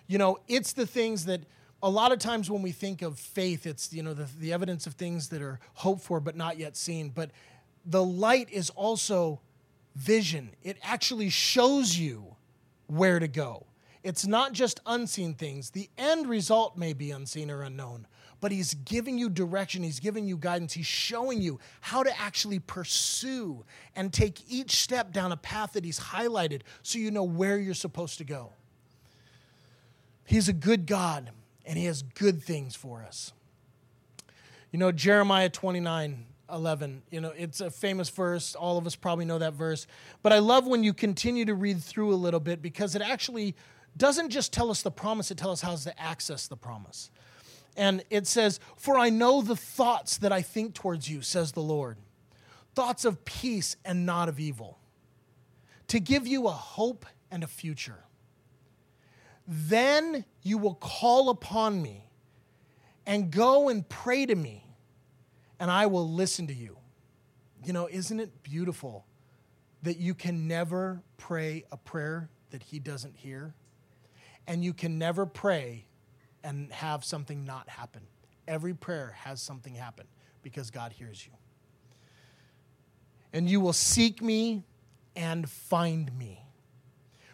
You 0.07 0.17
know, 0.17 0.39
it's 0.47 0.73
the 0.73 0.85
things 0.85 1.25
that 1.25 1.41
a 1.81 1.89
lot 1.89 2.13
of 2.13 2.19
times 2.19 2.49
when 2.49 2.61
we 2.61 2.71
think 2.71 3.01
of 3.01 3.19
faith, 3.19 3.65
it's, 3.65 3.91
you 3.91 4.03
know, 4.03 4.13
the, 4.13 4.27
the 4.39 4.53
evidence 4.53 4.87
of 4.87 4.93
things 4.93 5.29
that 5.29 5.41
are 5.41 5.59
hoped 5.73 6.01
for 6.01 6.21
but 6.21 6.35
not 6.35 6.57
yet 6.57 6.77
seen. 6.77 7.09
But 7.09 7.31
the 7.85 8.03
light 8.03 8.49
is 8.49 8.69
also 8.71 9.41
vision, 9.95 10.51
it 10.63 10.77
actually 10.81 11.29
shows 11.29 11.97
you 11.97 12.35
where 12.87 13.19
to 13.19 13.27
go. 13.27 13.65
It's 14.03 14.27
not 14.27 14.51
just 14.51 14.81
unseen 14.86 15.33
things. 15.33 15.69
The 15.69 15.89
end 15.98 16.27
result 16.27 16.77
may 16.77 16.93
be 16.93 17.12
unseen 17.12 17.50
or 17.50 17.63
unknown, 17.63 18.05
but 18.41 18.51
He's 18.51 18.74
giving 18.74 19.17
you 19.17 19.29
direction, 19.29 19.81
He's 19.81 20.01
giving 20.01 20.27
you 20.27 20.36
guidance, 20.36 20.74
He's 20.74 20.86
showing 20.86 21.41
you 21.41 21.60
how 21.79 22.03
to 22.03 22.19
actually 22.19 22.60
pursue 22.60 23.63
and 23.95 24.12
take 24.12 24.41
each 24.50 24.75
step 24.75 25.13
down 25.13 25.31
a 25.31 25.38
path 25.38 25.74
that 25.74 25.86
He's 25.86 26.00
highlighted 26.00 26.62
so 26.81 27.00
you 27.00 27.12
know 27.12 27.24
where 27.24 27.57
you're 27.57 27.74
supposed 27.74 28.17
to 28.17 28.25
go. 28.25 28.51
He's 30.25 30.50
a 30.50 30.53
good 30.53 30.86
God, 30.86 31.31
and 31.65 31.77
He 31.77 31.86
has 31.86 32.01
good 32.01 32.43
things 32.43 32.75
for 32.75 33.03
us. 33.03 33.31
You 34.72 34.79
know, 34.79 34.91
Jeremiah 34.91 35.50
29 35.50 36.25
11. 36.51 37.01
You 37.10 37.22
know, 37.22 37.33
it's 37.36 37.62
a 37.62 37.72
famous 37.72 38.10
verse. 38.10 38.53
All 38.53 38.77
of 38.77 38.86
us 38.86 38.95
probably 38.95 39.25
know 39.25 39.39
that 39.39 39.53
verse. 39.53 39.88
But 40.22 40.33
I 40.33 40.39
love 40.39 40.67
when 40.67 40.83
you 40.83 40.93
continue 40.93 41.45
to 41.45 41.55
read 41.55 41.81
through 41.81 42.13
a 42.13 42.15
little 42.15 42.39
bit 42.39 42.62
because 42.62 42.95
it 42.95 43.01
actually 43.01 43.55
doesn't 43.97 44.29
just 44.29 44.51
tell 44.53 44.71
us 44.71 44.81
the 44.81 44.91
promise, 44.91 45.31
it 45.31 45.38
tells 45.38 45.63
us 45.63 45.69
how 45.69 45.91
to 45.91 46.01
access 46.01 46.47
the 46.47 46.57
promise. 46.57 47.12
And 47.75 48.03
it 48.09 48.27
says, 48.27 48.59
For 48.75 48.97
I 48.97 49.09
know 49.09 49.41
the 49.41 49.55
thoughts 49.55 50.17
that 50.17 50.31
I 50.31 50.41
think 50.41 50.73
towards 50.73 51.09
you, 51.09 51.21
says 51.21 51.51
the 51.51 51.62
Lord 51.62 51.97
thoughts 52.75 53.05
of 53.05 53.23
peace 53.23 53.75
and 53.85 54.05
not 54.05 54.29
of 54.29 54.39
evil, 54.39 54.79
to 55.88 56.00
give 56.00 56.25
you 56.25 56.47
a 56.47 56.51
hope 56.51 57.05
and 57.29 57.43
a 57.43 57.47
future. 57.47 58.03
Then 59.47 60.25
you 60.41 60.57
will 60.57 60.75
call 60.75 61.29
upon 61.29 61.81
me 61.81 62.09
and 63.05 63.29
go 63.29 63.69
and 63.69 63.88
pray 63.88 64.25
to 64.25 64.35
me, 64.35 64.65
and 65.59 65.69
I 65.69 65.85
will 65.85 66.09
listen 66.09 66.47
to 66.47 66.53
you. 66.53 66.77
You 67.65 67.73
know, 67.73 67.88
isn't 67.91 68.19
it 68.19 68.43
beautiful 68.43 69.05
that 69.83 69.97
you 69.97 70.13
can 70.13 70.47
never 70.47 71.01
pray 71.17 71.65
a 71.71 71.77
prayer 71.77 72.29
that 72.51 72.63
He 72.63 72.79
doesn't 72.79 73.17
hear? 73.17 73.53
And 74.47 74.63
you 74.63 74.73
can 74.73 74.97
never 74.97 75.25
pray 75.25 75.85
and 76.43 76.71
have 76.71 77.03
something 77.03 77.45
not 77.45 77.69
happen. 77.69 78.01
Every 78.47 78.73
prayer 78.73 79.15
has 79.19 79.41
something 79.41 79.75
happen 79.75 80.05
because 80.41 80.69
God 80.69 80.91
hears 80.91 81.25
you. 81.25 81.31
And 83.31 83.50
you 83.50 83.59
will 83.59 83.73
seek 83.73 84.21
me 84.21 84.63
and 85.15 85.50
find 85.50 86.15
me 86.17 86.45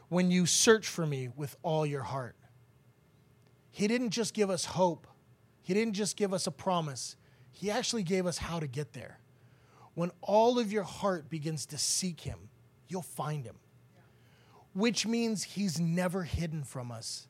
when 0.09 0.31
you 0.31 0.45
search 0.45 0.87
for 0.87 1.05
me 1.05 1.29
with 1.35 1.55
all 1.63 1.85
your 1.85 2.03
heart. 2.03 2.35
He 3.71 3.87
didn't 3.87 4.11
just 4.11 4.33
give 4.33 4.49
us 4.49 4.65
hope, 4.65 5.07
He 5.61 5.73
didn't 5.73 5.93
just 5.93 6.15
give 6.15 6.33
us 6.33 6.47
a 6.47 6.51
promise, 6.51 7.15
He 7.51 7.71
actually 7.71 8.03
gave 8.03 8.25
us 8.25 8.37
how 8.37 8.59
to 8.59 8.67
get 8.67 8.93
there. 8.93 9.19
When 9.93 10.11
all 10.21 10.59
of 10.59 10.71
your 10.71 10.83
heart 10.83 11.29
begins 11.29 11.65
to 11.67 11.77
seek 11.77 12.21
Him, 12.21 12.49
you'll 12.87 13.01
find 13.01 13.45
Him 13.45 13.55
which 14.73 15.05
means 15.05 15.43
he's 15.43 15.79
never 15.79 16.23
hidden 16.23 16.63
from 16.63 16.91
us 16.91 17.27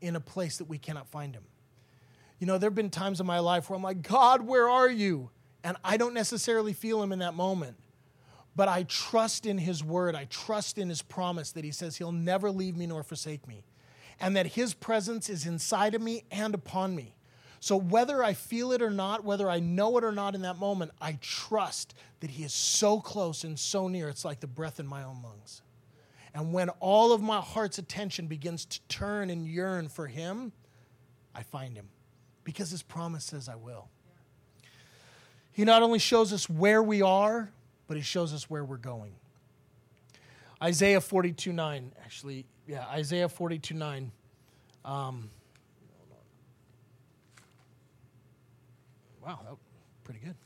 in 0.00 0.16
a 0.16 0.20
place 0.20 0.58
that 0.58 0.64
we 0.64 0.78
cannot 0.78 1.08
find 1.08 1.34
him. 1.34 1.44
You 2.38 2.46
know, 2.46 2.58
there 2.58 2.70
have 2.70 2.74
been 2.74 2.90
times 2.90 3.20
in 3.20 3.26
my 3.26 3.38
life 3.38 3.68
where 3.68 3.76
I'm 3.76 3.82
like, 3.82 4.02
God, 4.02 4.42
where 4.42 4.68
are 4.68 4.88
you? 4.88 5.30
And 5.62 5.76
I 5.84 5.96
don't 5.96 6.14
necessarily 6.14 6.72
feel 6.72 7.02
him 7.02 7.12
in 7.12 7.18
that 7.18 7.34
moment. 7.34 7.76
But 8.56 8.68
I 8.68 8.84
trust 8.84 9.46
in 9.46 9.58
his 9.58 9.84
word. 9.84 10.14
I 10.14 10.24
trust 10.24 10.78
in 10.78 10.88
his 10.88 11.02
promise 11.02 11.52
that 11.52 11.64
he 11.64 11.70
says 11.70 11.96
he'll 11.96 12.12
never 12.12 12.50
leave 12.50 12.76
me 12.76 12.86
nor 12.86 13.02
forsake 13.02 13.46
me. 13.46 13.64
And 14.18 14.36
that 14.36 14.46
his 14.46 14.74
presence 14.74 15.28
is 15.28 15.46
inside 15.46 15.94
of 15.94 16.02
me 16.02 16.24
and 16.30 16.54
upon 16.54 16.94
me. 16.94 17.14
So 17.60 17.76
whether 17.76 18.24
I 18.24 18.32
feel 18.32 18.72
it 18.72 18.80
or 18.80 18.90
not, 18.90 19.22
whether 19.22 19.48
I 19.50 19.60
know 19.60 19.98
it 19.98 20.04
or 20.04 20.12
not 20.12 20.34
in 20.34 20.42
that 20.42 20.56
moment, 20.56 20.92
I 21.00 21.18
trust 21.20 21.94
that 22.20 22.30
he 22.30 22.42
is 22.42 22.54
so 22.54 23.00
close 23.00 23.44
and 23.44 23.58
so 23.58 23.86
near. 23.86 24.08
It's 24.08 24.24
like 24.24 24.40
the 24.40 24.46
breath 24.46 24.80
in 24.80 24.86
my 24.86 25.02
own 25.02 25.22
lungs. 25.22 25.60
And 26.34 26.52
when 26.52 26.68
all 26.80 27.12
of 27.12 27.20
my 27.20 27.40
heart's 27.40 27.78
attention 27.78 28.26
begins 28.26 28.64
to 28.66 28.80
turn 28.88 29.30
and 29.30 29.46
yearn 29.46 29.88
for 29.88 30.06
him, 30.06 30.52
I 31.34 31.42
find 31.42 31.76
him 31.76 31.88
because 32.44 32.70
his 32.70 32.82
promise 32.82 33.24
says 33.24 33.48
I 33.48 33.56
will. 33.56 33.88
He 35.52 35.64
not 35.64 35.82
only 35.82 35.98
shows 35.98 36.32
us 36.32 36.48
where 36.48 36.82
we 36.82 37.02
are, 37.02 37.50
but 37.86 37.96
he 37.96 38.02
shows 38.02 38.32
us 38.32 38.48
where 38.48 38.64
we're 38.64 38.76
going. 38.76 39.12
Isaiah 40.62 41.00
42 41.00 41.52
9, 41.52 41.92
actually, 42.04 42.46
yeah, 42.66 42.86
Isaiah 42.88 43.28
42 43.28 43.74
9. 43.74 44.12
Um, 44.84 45.30
wow, 49.24 49.40
that 49.44 49.56
pretty 50.04 50.20
good. 50.20 50.36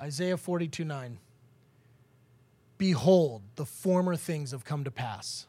Isaiah 0.00 0.36
42 0.36 0.84
9. 0.84 1.18
Behold, 2.80 3.42
the 3.56 3.66
former 3.66 4.16
things 4.16 4.52
have 4.52 4.64
come 4.64 4.84
to 4.84 4.90
pass, 4.90 5.46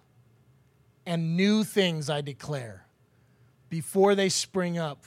and 1.05 1.38
new 1.38 1.63
things 1.63 2.09
I 2.09 2.19
declare. 2.19 2.85
Before 3.69 4.15
they 4.15 4.27
spring 4.27 4.77
up, 4.77 5.05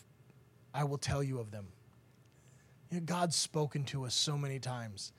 I 0.72 0.84
will 0.84 0.96
tell 0.96 1.22
you 1.22 1.38
of 1.38 1.50
them. 1.50 1.66
You 2.90 3.00
know, 3.00 3.04
God's 3.04 3.36
spoken 3.36 3.84
to 3.84 4.06
us 4.06 4.14
so 4.14 4.38
many 4.38 4.58
times. 4.58 5.12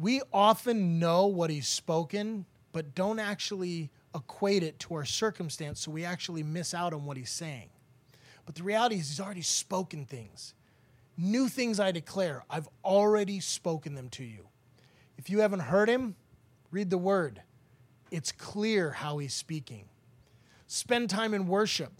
We 0.00 0.22
often 0.32 0.98
know 0.98 1.26
what 1.26 1.50
He's 1.50 1.68
spoken, 1.68 2.46
but 2.72 2.94
don't 2.94 3.18
actually 3.18 3.90
equate 4.14 4.62
it 4.62 4.78
to 4.78 4.94
our 4.94 5.04
circumstance, 5.04 5.80
so 5.80 5.90
we 5.90 6.06
actually 6.06 6.42
miss 6.42 6.72
out 6.72 6.94
on 6.94 7.04
what 7.04 7.18
He's 7.18 7.28
saying. 7.28 7.68
But 8.46 8.54
the 8.54 8.62
reality 8.62 8.94
is, 8.94 9.10
He's 9.10 9.20
already 9.20 9.42
spoken 9.42 10.06
things. 10.06 10.54
New 11.18 11.50
things 11.50 11.78
I 11.78 11.92
declare, 11.92 12.44
I've 12.48 12.70
already 12.82 13.40
spoken 13.40 13.94
them 13.94 14.08
to 14.12 14.24
you. 14.24 14.46
If 15.18 15.28
you 15.28 15.40
haven't 15.40 15.60
heard 15.60 15.90
Him, 15.90 16.16
read 16.70 16.90
the 16.90 16.98
Word. 16.98 17.42
It's 18.10 18.32
clear 18.32 18.90
how 18.90 19.18
He's 19.18 19.34
speaking. 19.34 19.84
Spend 20.66 21.10
time 21.10 21.34
in 21.34 21.46
worship 21.46 21.92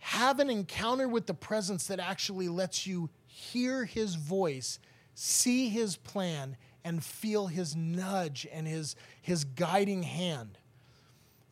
have 0.00 0.40
an 0.40 0.48
encounter 0.48 1.06
with 1.06 1.26
the 1.26 1.34
presence 1.34 1.86
that 1.86 2.00
actually 2.00 2.48
lets 2.48 2.86
you 2.86 3.10
hear 3.26 3.84
his 3.84 4.14
voice, 4.14 4.78
see 5.14 5.68
his 5.68 5.96
plan, 5.96 6.56
and 6.84 7.04
feel 7.04 7.46
his 7.46 7.76
nudge 7.76 8.46
and 8.50 8.66
his, 8.66 8.96
his 9.20 9.44
guiding 9.44 10.02
hand. 10.02 10.58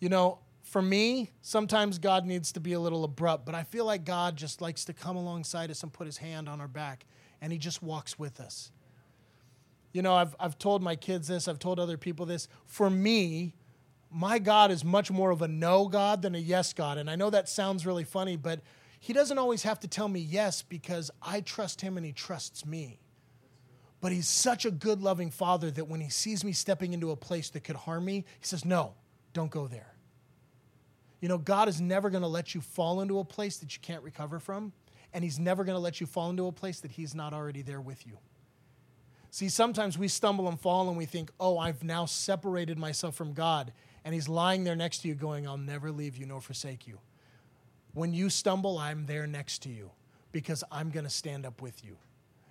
You 0.01 0.09
know, 0.09 0.39
for 0.63 0.81
me, 0.81 1.31
sometimes 1.43 1.99
God 1.99 2.25
needs 2.25 2.53
to 2.53 2.61
be 2.61 2.73
a 2.73 2.81
little 2.81 3.05
abrupt, 3.05 3.45
but 3.45 3.55
I 3.55 3.65
feel 3.65 3.85
like 3.85 4.05
God 4.05 4.37
just 4.37 4.63
likes 4.63 4.87
to 4.87 4.95
come 4.95 5.17
alongside 5.17 5.71
us 5.71 5.83
and 5.83 5.93
put 5.93 6.07
his 6.07 6.17
hand 6.17 6.49
on 6.49 6.61
our 6.61 6.69
back, 6.69 7.05
and 7.43 7.53
he 7.53 7.59
just 7.59 7.83
walks 7.83 8.19
with 8.19 8.41
us. 8.41 8.71
You 9.93 10.03
know, 10.03 10.15
I've, 10.15 10.37
I've 10.39 10.59
told 10.59 10.83
my 10.83 10.97
kids 10.97 11.29
this, 11.29 11.49
I've 11.49 11.59
told 11.59 11.81
other 11.81 11.97
people 11.97 12.27
this. 12.27 12.49
For 12.67 12.91
me, 12.91 13.55
my 14.11 14.39
God 14.39 14.71
is 14.71 14.85
much 14.85 15.11
more 15.11 15.31
of 15.31 15.43
a 15.43 15.49
no 15.49 15.89
God 15.89 16.23
than 16.23 16.35
a 16.35 16.39
yes 16.39 16.73
God. 16.73 16.99
And 16.99 17.11
I 17.11 17.17
know 17.17 17.31
that 17.31 17.49
sounds 17.49 17.87
really 17.87 18.05
funny, 18.05 18.37
but 18.37 18.61
He 19.01 19.13
doesn't 19.13 19.39
always 19.39 19.63
have 19.63 19.81
to 19.81 19.89
tell 19.89 20.09
me 20.09 20.21
yes 20.21 20.63
because 20.63 21.11
I 21.23 21.41
trust 21.41 21.81
Him 21.81 21.97
and 21.97 22.05
He 22.05 22.13
trusts 22.13 22.65
me. 22.65 23.01
But 24.01 24.13
He's 24.13 24.29
such 24.29 24.65
a 24.65 24.71
good, 24.71 25.03
loving 25.03 25.31
Father 25.31 25.71
that 25.73 25.89
when 25.89 26.01
He 26.01 26.11
sees 26.11 26.45
me 26.45 26.53
stepping 26.53 26.93
into 26.93 27.11
a 27.11 27.17
place 27.17 27.51
that 27.51 27.65
could 27.65 27.77
harm 27.77 28.05
me, 28.05 28.25
He 28.41 28.47
says, 28.47 28.65
No, 28.65 28.95
don't 29.33 29.51
go 29.51 29.67
there. 29.67 29.95
You 31.21 31.29
know, 31.29 31.39
God 31.39 31.69
is 31.69 31.81
never 31.81 32.11
going 32.11 32.23
to 32.23 32.29
let 32.29 32.55
you 32.55 32.61
fall 32.61 33.01
into 33.01 33.19
a 33.19 33.25
place 33.25 33.57
that 33.59 33.75
you 33.75 33.81
can't 33.83 34.03
recover 34.03 34.39
from, 34.39 34.73
and 35.13 35.25
He's 35.25 35.39
never 35.39 35.65
going 35.65 35.77
to 35.77 35.81
let 35.81 36.01
you 36.01 36.07
fall 36.07 36.31
into 36.31 36.47
a 36.47 36.53
place 36.53 36.81
that 36.81 36.93
He's 36.93 37.15
not 37.15 37.33
already 37.33 37.63
there 37.63 37.81
with 37.81 38.07
you. 38.07 38.19
See, 39.31 39.49
sometimes 39.49 39.99
we 39.99 40.09
stumble 40.09 40.49
and 40.49 40.59
fall 40.59 40.89
and 40.89 40.97
we 40.97 41.05
think, 41.05 41.31
oh, 41.39 41.59
I've 41.59 41.85
now 41.85 42.07
separated 42.07 42.79
myself 42.79 43.15
from 43.15 43.35
God 43.35 43.73
and 44.05 44.15
he's 44.15 44.29
lying 44.29 44.65
there 44.65 44.77
next 44.77 45.01
to 45.01 45.09
you, 45.09 45.15
going, 45.15 45.47
I'll 45.47 45.59
never 45.59 45.91
leave 45.91 46.17
you 46.17 46.27
nor 46.27 46.41
forsake 46.41 46.87
you. 46.87 46.99
When 47.93 48.15
you 48.15 48.31
stumble, 48.31 48.79
I'm 48.79 49.07
there 49.07 49.27
next 49.27 49.63
to 49.65 49.69
you 49.69 49.91
because 50.33 50.65
I'm 50.71 50.91
going 50.91 51.05
to 51.05 51.11
stand 51.11 51.45
up 51.45 51.61
with 51.61 51.85
you. 51.85 51.97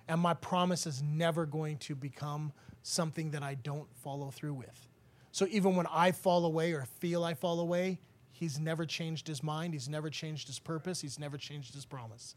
And 0.06 0.20
my 0.20 0.34
promise 0.34 0.86
is 0.86 1.02
never 1.02 1.46
going 1.46 1.78
to 1.78 1.94
become 1.94 2.52
something 2.82 3.32
that 3.32 3.42
I 3.42 3.54
don't 3.54 3.88
follow 4.02 4.30
through 4.30 4.54
with. 4.54 4.88
So 5.32 5.46
even 5.50 5.76
when 5.76 5.86
I 5.92 6.12
fall 6.12 6.44
away 6.46 6.72
or 6.72 6.84
feel 7.00 7.24
I 7.24 7.34
fall 7.34 7.60
away, 7.60 7.98
he's 8.30 8.58
never 8.58 8.86
changed 8.86 9.26
his 9.26 9.42
mind. 9.42 9.74
He's 9.74 9.88
never 9.88 10.10
changed 10.10 10.46
his 10.46 10.58
purpose. 10.58 11.00
He's 11.00 11.18
never 11.18 11.36
changed 11.36 11.74
his 11.74 11.84
promise. 11.84 12.34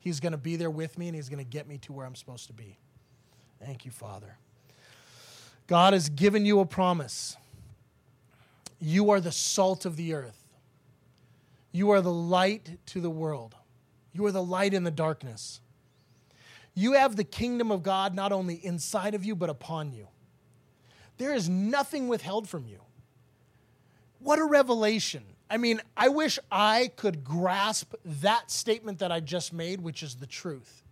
He's 0.00 0.20
going 0.20 0.32
to 0.32 0.38
be 0.38 0.56
there 0.56 0.70
with 0.70 0.98
me 0.98 1.08
and 1.08 1.14
he's 1.14 1.28
going 1.28 1.44
to 1.44 1.50
get 1.50 1.68
me 1.68 1.78
to 1.78 1.92
where 1.92 2.06
I'm 2.06 2.14
supposed 2.14 2.46
to 2.48 2.52
be. 2.52 2.78
Thank 3.60 3.84
you, 3.84 3.90
Father. 3.90 4.36
God 5.66 5.92
has 5.92 6.08
given 6.08 6.44
you 6.44 6.60
a 6.60 6.66
promise. 6.66 7.36
You 8.80 9.10
are 9.10 9.20
the 9.20 9.32
salt 9.32 9.86
of 9.86 9.96
the 9.96 10.14
earth. 10.14 10.40
You 11.72 11.90
are 11.90 12.00
the 12.00 12.12
light 12.12 12.78
to 12.86 13.00
the 13.00 13.10
world. 13.10 13.54
You 14.12 14.26
are 14.26 14.32
the 14.32 14.42
light 14.42 14.74
in 14.74 14.84
the 14.84 14.90
darkness. 14.90 15.60
You 16.74 16.92
have 16.92 17.16
the 17.16 17.24
kingdom 17.24 17.70
of 17.70 17.82
God 17.82 18.14
not 18.14 18.32
only 18.32 18.54
inside 18.54 19.14
of 19.14 19.24
you, 19.24 19.34
but 19.34 19.48
upon 19.48 19.92
you. 19.92 20.08
There 21.18 21.32
is 21.32 21.48
nothing 21.48 22.08
withheld 22.08 22.48
from 22.48 22.66
you. 22.66 22.80
What 24.18 24.38
a 24.38 24.44
revelation. 24.44 25.22
I 25.48 25.56
mean, 25.56 25.80
I 25.96 26.08
wish 26.08 26.38
I 26.50 26.90
could 26.96 27.22
grasp 27.22 27.94
that 28.04 28.50
statement 28.50 28.98
that 28.98 29.12
I 29.12 29.20
just 29.20 29.52
made, 29.52 29.80
which 29.80 30.02
is 30.02 30.16
the 30.16 30.26
truth. 30.26 30.82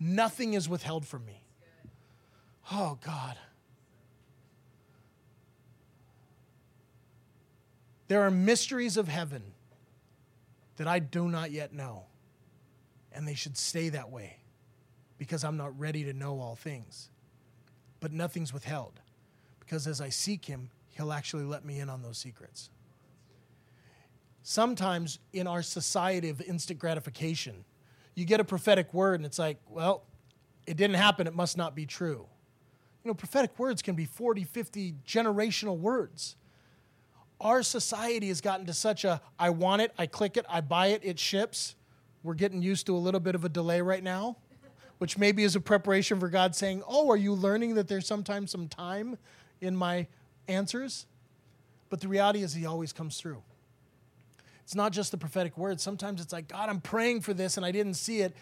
Nothing 0.00 0.54
is 0.54 0.68
withheld 0.68 1.06
from 1.06 1.24
me. 1.24 1.43
Oh, 2.72 2.98
God. 3.04 3.36
There 8.08 8.22
are 8.22 8.30
mysteries 8.30 8.96
of 8.96 9.08
heaven 9.08 9.42
that 10.76 10.86
I 10.86 10.98
do 10.98 11.28
not 11.28 11.50
yet 11.50 11.72
know, 11.72 12.04
and 13.12 13.26
they 13.26 13.34
should 13.34 13.56
stay 13.56 13.88
that 13.90 14.10
way 14.10 14.38
because 15.18 15.44
I'm 15.44 15.56
not 15.56 15.78
ready 15.78 16.04
to 16.04 16.12
know 16.12 16.40
all 16.40 16.56
things. 16.56 17.08
But 18.00 18.12
nothing's 18.12 18.52
withheld 18.52 19.00
because 19.60 19.86
as 19.86 20.00
I 20.00 20.10
seek 20.10 20.44
Him, 20.44 20.70
He'll 20.90 21.12
actually 21.12 21.44
let 21.44 21.64
me 21.64 21.80
in 21.80 21.88
on 21.88 22.02
those 22.02 22.18
secrets. 22.18 22.70
Sometimes 24.42 25.18
in 25.32 25.46
our 25.46 25.62
society 25.62 26.28
of 26.28 26.40
instant 26.42 26.78
gratification, 26.78 27.64
you 28.14 28.24
get 28.24 28.38
a 28.38 28.44
prophetic 28.44 28.92
word 28.92 29.16
and 29.16 29.26
it's 29.26 29.38
like, 29.38 29.58
well, 29.68 30.04
it 30.66 30.76
didn't 30.76 30.96
happen, 30.96 31.26
it 31.26 31.34
must 31.34 31.56
not 31.56 31.74
be 31.74 31.86
true. 31.86 32.26
You 33.04 33.10
know, 33.10 33.14
prophetic 33.14 33.58
words 33.58 33.82
can 33.82 33.94
be 33.94 34.06
40, 34.06 34.44
50 34.44 34.94
generational 35.06 35.78
words 35.78 36.36
our 37.44 37.62
society 37.62 38.28
has 38.28 38.40
gotten 38.40 38.66
to 38.66 38.72
such 38.72 39.04
a 39.04 39.20
I 39.38 39.50
want 39.50 39.82
it, 39.82 39.92
I 39.98 40.06
click 40.06 40.36
it, 40.36 40.46
I 40.48 40.60
buy 40.62 40.88
it, 40.88 41.02
it 41.04 41.18
ships. 41.18 41.76
We're 42.22 42.34
getting 42.34 42.62
used 42.62 42.86
to 42.86 42.96
a 42.96 42.98
little 42.98 43.20
bit 43.20 43.34
of 43.34 43.44
a 43.44 43.48
delay 43.50 43.82
right 43.82 44.02
now, 44.02 44.38
which 44.98 45.18
maybe 45.18 45.44
is 45.44 45.54
a 45.54 45.60
preparation 45.60 46.18
for 46.18 46.28
God 46.28 46.56
saying, 46.56 46.82
Oh, 46.88 47.10
are 47.10 47.16
you 47.16 47.34
learning 47.34 47.74
that 47.74 47.86
there's 47.86 48.06
sometimes 48.06 48.50
some 48.50 48.66
time 48.66 49.18
in 49.60 49.76
my 49.76 50.06
answers? 50.48 51.06
But 51.90 52.00
the 52.00 52.08
reality 52.08 52.42
is, 52.42 52.54
He 52.54 52.64
always 52.64 52.92
comes 52.92 53.18
through. 53.18 53.42
It's 54.62 54.74
not 54.74 54.92
just 54.92 55.10
the 55.10 55.18
prophetic 55.18 55.58
word. 55.58 55.78
Sometimes 55.80 56.22
it's 56.22 56.32
like, 56.32 56.48
God, 56.48 56.70
I'm 56.70 56.80
praying 56.80 57.20
for 57.20 57.34
this 57.34 57.58
and 57.58 57.66
I 57.66 57.70
didn't 57.70 57.94
see 57.94 58.20
it 58.20 58.34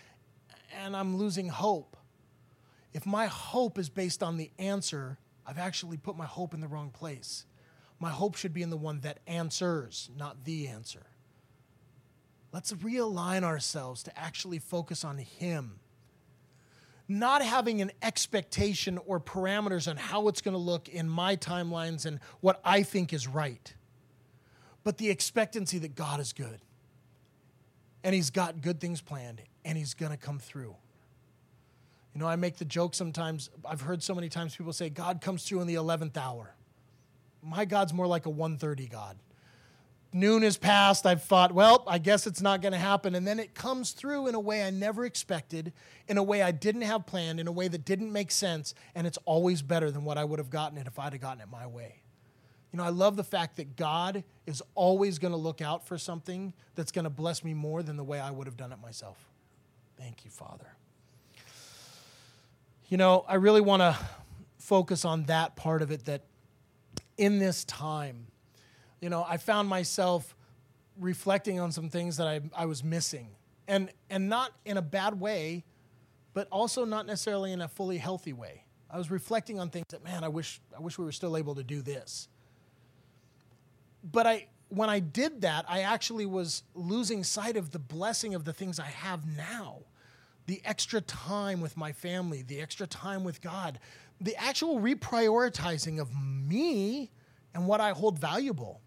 and 0.81 0.97
I'm 0.97 1.17
losing 1.17 1.49
hope. 1.49 1.97
If 2.93 3.07
my 3.07 3.27
hope 3.27 3.79
is 3.79 3.89
based 3.89 4.23
on 4.23 4.37
the 4.37 4.51
answer, 4.59 5.19
I've 5.47 5.59
actually 5.59 5.97
put 5.97 6.17
my 6.17 6.27
hope 6.27 6.55
in 6.55 6.61
the 6.61 6.69
wrong 6.69 6.91
place. 6.91 7.47
My 7.99 8.11
hope 8.11 8.37
should 8.37 8.53
be 8.53 8.63
in 8.63 8.71
the 8.71 8.77
one 8.77 9.01
that 9.01 9.21
answers, 9.27 10.11
not 10.17 10.45
the 10.45 10.69
answer. 10.69 11.07
Let's 12.53 12.73
realign 12.73 13.45
ourselves 13.45 14.03
to 14.05 14.19
actually 14.19 14.59
focus 14.59 15.05
on 15.05 15.19
Him. 15.19 15.79
Not 17.09 17.43
having 17.43 17.81
an 17.81 17.93
expectation 18.03 18.99
or 19.07 19.21
parameters 19.21 19.89
on 19.89 19.97
how 19.97 20.29
it's 20.29 20.41
going 20.41 20.53
to 20.53 20.59
look 20.59 20.89
in 20.89 21.09
my 21.09 21.37
timelines 21.37 22.07
and 22.07 22.21
what 22.41 22.61
I 22.65 22.83
think 22.83 23.13
is 23.13 23.27
right, 23.27 23.75
but 24.85 24.99
the 24.99 25.11
expectancy 25.11 25.79
that 25.79 25.95
God 25.95 26.21
is 26.21 26.33
good 26.33 26.61
and 28.05 28.15
He's 28.15 28.31
got 28.31 28.61
good 28.61 28.81
things 28.81 29.01
planned 29.01 29.43
and 29.65 29.77
He's 29.77 29.95
going 29.95 30.13
to 30.13 30.19
come 30.19 30.39
through. 30.39 30.77
You 32.15 32.21
know, 32.21 32.27
I 32.27 32.37
make 32.37 32.59
the 32.59 32.65
joke 32.65 32.95
sometimes, 32.95 33.51
I've 33.65 33.81
heard 33.81 34.03
so 34.03 34.15
many 34.15 34.29
times 34.29 34.55
people 34.55 34.73
say, 34.73 34.91
God 34.91 35.21
comes 35.21 35.45
through 35.45 35.63
in 35.63 35.67
the 35.67 35.77
11th 35.77 36.17
hour 36.17 36.55
my 37.43 37.65
God's 37.65 37.93
more 37.93 38.07
like 38.07 38.27
a 38.27 38.31
130 38.31 38.87
God. 38.87 39.19
noon 40.13 40.43
has 40.43 40.59
passed. 40.59 41.07
I've 41.07 41.23
thought, 41.23 41.53
well, 41.53 41.85
I 41.87 41.99
guess 41.99 42.27
it's 42.27 42.43
not 42.43 42.61
going 42.61 42.73
to 42.73 42.79
happen. 42.79 43.15
And 43.15 43.27
then 43.27 43.41
it 43.41 43.55
comes 43.55 43.93
through 43.93 44.27
in 44.27 44.35
a 44.35 44.41
way 44.41 44.63
I 44.63 44.71
never 44.71 45.05
expected, 45.05 45.73
in 46.07 46.19
a 46.19 46.23
way 46.23 46.43
I 46.43 46.51
didn't 46.51 46.83
have 46.83 47.07
planned, 47.07 47.41
in 47.41 47.49
a 47.49 47.53
way 47.53 47.69
that 47.69 47.85
didn't 47.85 48.13
make 48.13 48.31
sense. 48.31 48.75
And 48.95 49.07
it's 49.07 49.19
always 49.25 49.63
better 49.63 49.91
than 49.91 50.05
what 50.05 50.19
I 50.19 50.25
would 50.25 50.39
have 50.39 50.51
gotten 50.51 50.79
it 50.79 50.87
if 50.87 50.99
I'd 50.99 51.15
have 51.15 51.23
gotten 51.23 51.41
it 51.41 51.49
my 51.51 51.67
way. 51.67 52.03
You 52.73 52.77
know, 52.77 52.85
I 52.85 52.91
love 52.91 53.17
the 53.17 53.25
fact 53.25 53.57
that 53.57 53.77
God 53.77 54.23
is 54.47 54.63
always 54.75 55.19
going 55.19 55.33
to 55.33 55.39
look 55.39 55.61
out 55.61 55.87
for 55.87 55.99
something 55.99 56.53
that's 56.75 56.93
going 56.93 57.05
to 57.05 57.11
bless 57.11 57.43
me 57.43 57.55
more 57.55 57.83
than 57.83 57.97
the 57.97 58.05
way 58.05 58.21
I 58.21 58.31
would 58.31 58.47
have 58.47 58.57
done 58.57 58.73
it 58.73 58.81
myself. 58.81 59.29
Thank 59.99 60.25
you, 60.25 60.31
Father. 60.31 60.69
You 62.93 62.99
know, 62.99 63.25
I 63.27 63.37
really 63.37 63.63
want 63.63 63.81
to 63.81 63.97
focus 64.59 65.07
on 65.07 65.23
that 65.23 65.57
part 65.57 65.81
of 65.81 65.91
it 65.91 66.05
that 66.05 66.25
in 67.17 67.39
this 67.39 67.65
time, 67.65 68.27
you 69.01 69.09
know, 69.09 69.25
I 69.27 69.39
found 69.39 69.67
myself 69.67 70.37
reflecting 71.01 71.59
on 71.59 71.73
some 71.73 71.89
things 71.89 72.19
that 72.19 72.27
I, 72.27 72.43
I 72.55 72.67
was 72.67 72.85
missing. 72.85 73.29
And, 73.67 73.89
and 74.11 74.29
not 74.29 74.53
in 74.67 74.77
a 74.77 74.83
bad 74.83 75.19
way, 75.19 75.65
but 76.35 76.49
also 76.53 76.85
not 76.85 77.07
necessarily 77.07 77.53
in 77.53 77.63
a 77.63 77.69
fully 77.69 77.97
healthy 77.97 78.35
way. 78.35 78.67
I 78.91 78.99
was 78.99 79.11
reflecting 79.11 79.59
on 79.59 79.71
things 79.71 79.87
that, 79.89 80.05
man, 80.05 80.23
I 80.23 80.29
wish, 80.29 80.61
I 80.77 80.81
wish 80.83 80.99
we 80.99 81.07
were 81.07 81.13
still 81.13 81.39
able 81.39 81.55
to 81.55 81.63
do 81.63 81.81
this. 81.81 82.29
But 84.05 84.27
I, 84.27 84.49
when 84.69 84.91
I 84.91 84.99
did 84.99 85.41
that, 85.41 85.65
I 85.67 85.81
actually 85.81 86.27
was 86.27 86.63
losing 86.75 87.25
sight 87.25 87.57
of 87.57 87.71
the 87.71 87.79
blessing 87.79 88.35
of 88.35 88.45
the 88.45 88.53
things 88.53 88.79
I 88.79 88.85
have 88.85 89.27
now 89.35 89.79
the 90.47 90.61
extra 90.65 91.01
time 91.01 91.61
with 91.61 91.77
my 91.77 91.93
family, 91.93 92.43
the 92.43 92.61
extra 92.61 92.87
time 92.87 93.25
with 93.25 93.41
God, 93.41 93.79
the 94.21 94.37
actual 94.37 94.81
reprioritizing 94.81 96.01
of 96.01 96.11
me 96.15 97.11
and 97.55 97.67
what 97.67 97.81
I 97.81 97.91
hold 97.91 98.19
valuable. 98.19 98.81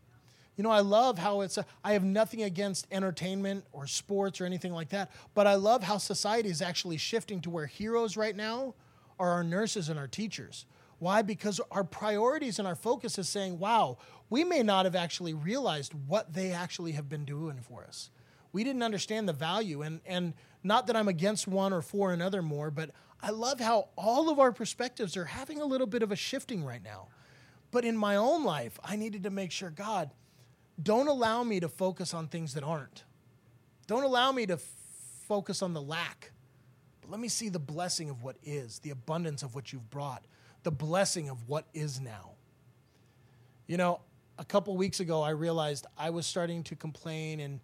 You 0.55 0.63
know, 0.63 0.71
I 0.71 0.79
love 0.79 1.17
how 1.17 1.41
it's, 1.41 1.57
a, 1.57 1.65
I 1.83 1.93
have 1.93 2.03
nothing 2.03 2.43
against 2.43 2.87
entertainment 2.91 3.65
or 3.73 3.87
sports 3.87 4.39
or 4.39 4.45
anything 4.45 4.73
like 4.73 4.89
that, 4.89 5.11
but 5.33 5.47
I 5.47 5.55
love 5.55 5.83
how 5.83 5.97
society 5.97 6.49
is 6.49 6.61
actually 6.61 6.97
shifting 6.97 7.41
to 7.41 7.49
where 7.49 7.65
heroes 7.65 8.15
right 8.15 8.35
now 8.35 8.73
are 9.19 9.31
our 9.31 9.43
nurses 9.43 9.89
and 9.89 9.99
our 9.99 10.07
teachers. 10.07 10.65
Why? 10.99 11.21
Because 11.21 11.59
our 11.71 11.83
priorities 11.83 12.57
and 12.57 12.67
our 12.67 12.75
focus 12.75 13.17
is 13.17 13.27
saying, 13.27 13.59
wow, 13.59 13.97
we 14.29 14.43
may 14.45 14.63
not 14.63 14.85
have 14.85 14.95
actually 14.95 15.33
realized 15.33 15.93
what 16.07 16.33
they 16.33 16.51
actually 16.51 16.93
have 16.93 17.09
been 17.09 17.25
doing 17.25 17.59
for 17.61 17.83
us. 17.83 18.09
We 18.53 18.63
didn't 18.63 18.83
understand 18.83 19.27
the 19.27 19.33
value. 19.33 19.81
And, 19.81 19.99
and 20.05 20.33
not 20.65 20.87
that 20.87 20.95
I'm 20.95 21.07
against 21.07 21.47
one 21.47 21.71
or 21.71 21.81
for 21.81 22.11
another 22.11 22.41
more, 22.41 22.71
but 22.71 22.89
I 23.21 23.29
love 23.29 23.59
how 23.59 23.89
all 23.95 24.29
of 24.29 24.39
our 24.39 24.51
perspectives 24.51 25.15
are 25.15 25.25
having 25.25 25.61
a 25.61 25.65
little 25.65 25.85
bit 25.87 26.01
of 26.01 26.11
a 26.11 26.15
shifting 26.15 26.65
right 26.65 26.83
now. 26.83 27.07
But 27.69 27.85
in 27.85 27.95
my 27.95 28.15
own 28.15 28.43
life, 28.43 28.79
I 28.83 28.95
needed 28.95 29.23
to 29.23 29.29
make 29.29 29.51
sure, 29.51 29.69
God, 29.69 30.09
don't 30.81 31.07
allow 31.07 31.43
me 31.43 31.59
to 31.59 31.69
focus 31.69 32.13
on 32.13 32.27
things 32.27 32.55
that 32.55 32.63
aren't. 32.63 33.03
Don't 33.85 34.03
allow 34.03 34.31
me 34.31 34.47
to 34.47 34.53
f- 34.53 34.61
focus 35.27 35.61
on 35.61 35.73
the 35.73 35.81
lack. 35.81 36.31
But 37.01 37.11
let 37.11 37.19
me 37.19 37.27
see 37.27 37.49
the 37.49 37.59
blessing 37.59 38.09
of 38.09 38.23
what 38.23 38.37
is, 38.43 38.79
the 38.79 38.89
abundance 38.89 39.43
of 39.43 39.53
what 39.53 39.71
you've 39.71 39.89
brought, 39.91 40.25
the 40.63 40.71
blessing 40.71 41.29
of 41.29 41.47
what 41.47 41.65
is 41.75 42.01
now. 42.01 42.31
You 43.67 43.77
know, 43.77 44.01
a 44.39 44.45
couple 44.45 44.75
weeks 44.75 44.99
ago, 44.99 45.21
I 45.21 45.29
realized 45.29 45.85
I 45.95 46.09
was 46.09 46.25
starting 46.25 46.63
to 46.63 46.75
complain 46.75 47.39
and 47.39 47.59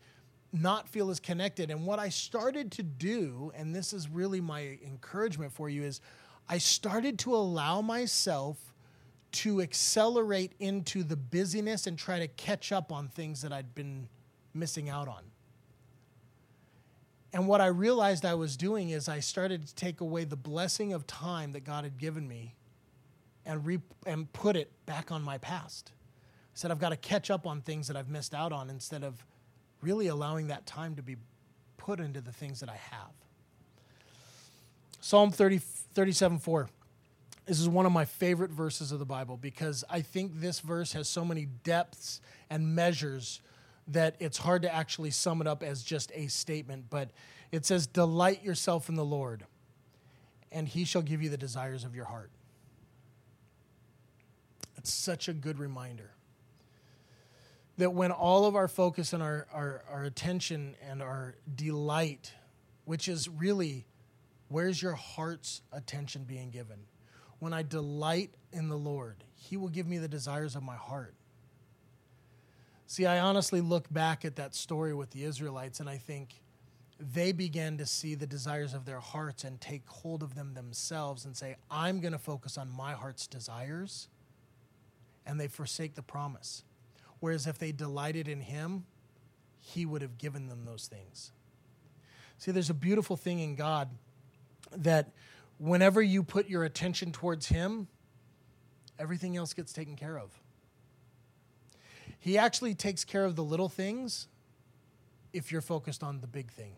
not 0.54 0.88
feel 0.90 1.10
as 1.10 1.20
connected. 1.20 1.72
And 1.72 1.86
what 1.86 2.00
I 2.00 2.10
started 2.10 2.72
to 2.74 2.84
do, 2.84 3.52
and 3.56 3.74
this 3.74 3.94
is 3.94 4.10
really 4.10 4.42
my 4.42 4.78
encouragement 4.86 5.54
for 5.54 5.70
you, 5.70 5.84
is 5.84 6.02
I 6.50 6.58
started 6.58 7.20
to 7.20 7.36
allow 7.36 7.82
myself 7.82 8.58
to 9.32 9.62
accelerate 9.62 10.54
into 10.60 11.04
the 11.04 11.16
busyness 11.16 11.88
and 11.88 11.98
try 11.98 12.20
to 12.20 12.28
catch 12.28 12.72
up 12.72 12.92
on 12.92 13.08
things 13.08 13.42
that 13.44 13.54
I'd 13.54 13.74
been 13.74 14.10
missing 14.54 14.90
out 14.90 15.08
on. 15.08 15.24
And 17.34 17.48
what 17.48 17.62
I 17.62 17.68
realized 17.68 18.26
I 18.26 18.34
was 18.34 18.58
doing 18.58 18.90
is 18.90 19.08
I 19.08 19.22
started 19.22 19.66
to 19.68 19.76
take 19.76 20.02
away 20.02 20.26
the 20.26 20.36
blessing 20.36 20.92
of 20.92 21.08
time 21.08 21.54
that 21.54 21.64
God 21.64 21.86
had 21.86 21.98
given 21.98 22.28
me 22.28 22.56
and, 23.46 23.66
re- 23.66 23.80
and 24.06 24.32
put 24.34 24.58
it 24.58 24.70
back 24.86 25.14
on 25.14 25.22
my 25.22 25.38
past. 25.38 25.94
I 25.96 26.56
said, 26.56 26.72
I've 26.72 26.80
got 26.80 26.90
to 26.90 26.98
catch 26.98 27.32
up 27.32 27.48
on 27.48 27.62
things 27.62 27.88
that 27.88 27.96
I've 27.96 28.10
missed 28.10 28.36
out 28.36 28.52
on 28.52 28.70
instead 28.70 29.06
of 29.06 29.26
really 29.82 30.08
allowing 30.08 30.48
that 30.48 30.66
time 30.66 30.96
to 30.96 31.02
be 31.02 31.18
put 31.78 32.00
into 32.00 32.22
the 32.22 32.32
things 32.32 32.60
that 32.60 32.70
I 32.70 32.76
have. 32.76 33.12
Psalm 35.00 35.32
30, 35.32 35.58
37 35.58 36.40
4. 36.40 36.70
This 37.48 37.60
is 37.60 37.68
one 37.68 37.86
of 37.86 37.92
my 37.92 38.06
favorite 38.06 38.52
verses 38.52 38.92
of 38.92 39.00
the 39.00 39.06
Bible 39.06 39.36
because 39.36 39.84
I 39.90 40.02
think 40.02 40.40
this 40.40 40.60
verse 40.60 40.94
has 40.94 41.10
so 41.10 41.26
many 41.26 41.48
depths 41.64 42.22
and 42.50 42.76
measures 42.76 43.42
that 43.88 44.16
it's 44.20 44.38
hard 44.38 44.62
to 44.62 44.74
actually 44.74 45.10
sum 45.10 45.42
it 45.42 45.48
up 45.48 45.64
as 45.64 45.84
just 45.84 46.12
a 46.14 46.28
statement. 46.28 46.86
But 46.90 47.10
it 47.52 47.66
says, 47.66 47.88
Delight 47.88 48.44
yourself 48.44 48.90
in 48.90 48.96
the 48.96 49.04
Lord, 49.04 49.44
and 50.52 50.68
he 50.68 50.86
shall 50.86 51.02
give 51.02 51.22
you 51.22 51.30
the 51.30 51.38
desires 51.38 51.84
of 51.84 51.96
your 51.96 52.06
heart. 52.06 52.30
It's 54.78 54.94
such 54.94 55.28
a 55.28 55.34
good 55.34 55.60
reminder 55.60 56.12
that 57.78 57.94
when 57.94 58.12
all 58.12 58.46
of 58.46 58.56
our 58.56 58.68
focus 58.68 59.14
and 59.14 59.24
our, 59.24 59.48
our, 59.52 59.84
our 59.90 60.04
attention 60.04 60.76
and 60.88 61.02
our 61.02 61.36
delight, 61.56 62.34
which 62.86 63.08
is 63.08 63.28
really 63.30 63.86
where's 64.50 64.82
your 64.82 64.94
heart's 64.94 65.62
attention 65.72 66.26
being 66.26 66.50
given? 66.50 66.80
when 67.42 67.54
I 67.54 67.64
delight 67.64 68.30
in 68.54 68.70
the 68.70 68.78
Lord, 68.78 69.24
He 69.34 69.58
will 69.58 69.68
give 69.68 69.88
me 69.88 69.98
the 69.98 70.08
desires 70.08 70.56
of 70.56 70.62
my 70.62 70.76
heart. 70.76 71.16
See, 72.86 73.08
I 73.08 73.18
honestly 73.18 73.62
look 73.62 73.92
back 73.92 74.24
at 74.24 74.36
that 74.36 74.54
story 74.54 74.94
with 74.94 75.10
the 75.10 75.24
Israelites 75.24 75.80
and 75.80 75.90
I 75.90 75.98
think 75.98 76.40
they 77.00 77.32
began 77.32 77.80
to 77.80 77.86
see 77.88 78.14
the 78.14 78.28
desires 78.28 78.76
of 78.76 78.86
their 78.86 79.00
hearts 79.00 79.44
and 79.44 79.60
take 79.60 79.88
hold 79.88 80.22
of 80.22 80.36
them 80.36 80.54
themselves 80.54 81.26
and 81.26 81.36
say, 81.36 81.56
I'm 81.72 82.00
going 82.00 82.14
to 82.14 82.20
focus 82.20 82.60
on 82.60 82.70
my 82.70 82.94
heart's 82.94 83.26
desires. 83.26 84.08
And 85.26 85.40
they 85.40 85.48
forsake 85.48 85.96
the 85.96 86.04
promise. 86.04 86.64
Whereas 87.22 87.48
if 87.48 87.58
they 87.58 87.72
delighted 87.72 88.28
in 88.28 88.42
Him, 88.42 88.84
He 89.62 89.86
would 89.86 90.02
have 90.02 90.18
given 90.18 90.48
them 90.48 90.66
those 90.66 90.88
things. 90.88 91.32
See, 92.38 92.52
there's 92.52 92.72
a 92.72 92.76
beautiful 92.76 93.16
thing 93.16 93.40
in 93.40 93.56
God 93.56 93.90
that 94.76 95.12
whenever 95.60 96.02
you 96.02 96.24
put 96.24 96.50
your 96.50 96.64
attention 96.64 97.12
towards 97.12 97.48
Him, 97.48 97.88
everything 99.00 99.38
else 99.38 99.54
gets 99.54 99.72
taken 99.72 99.96
care 99.96 100.18
of. 100.18 100.32
He 102.20 102.38
actually 102.38 102.74
takes 102.76 103.06
care 103.06 103.26
of 103.26 103.36
the 103.36 103.44
little 103.44 103.70
things 103.70 104.28
if 105.32 105.52
you're 105.52 105.62
focused 105.62 106.04
on 106.04 106.22
the 106.22 106.28
big 106.28 106.52
thing. 106.52 106.74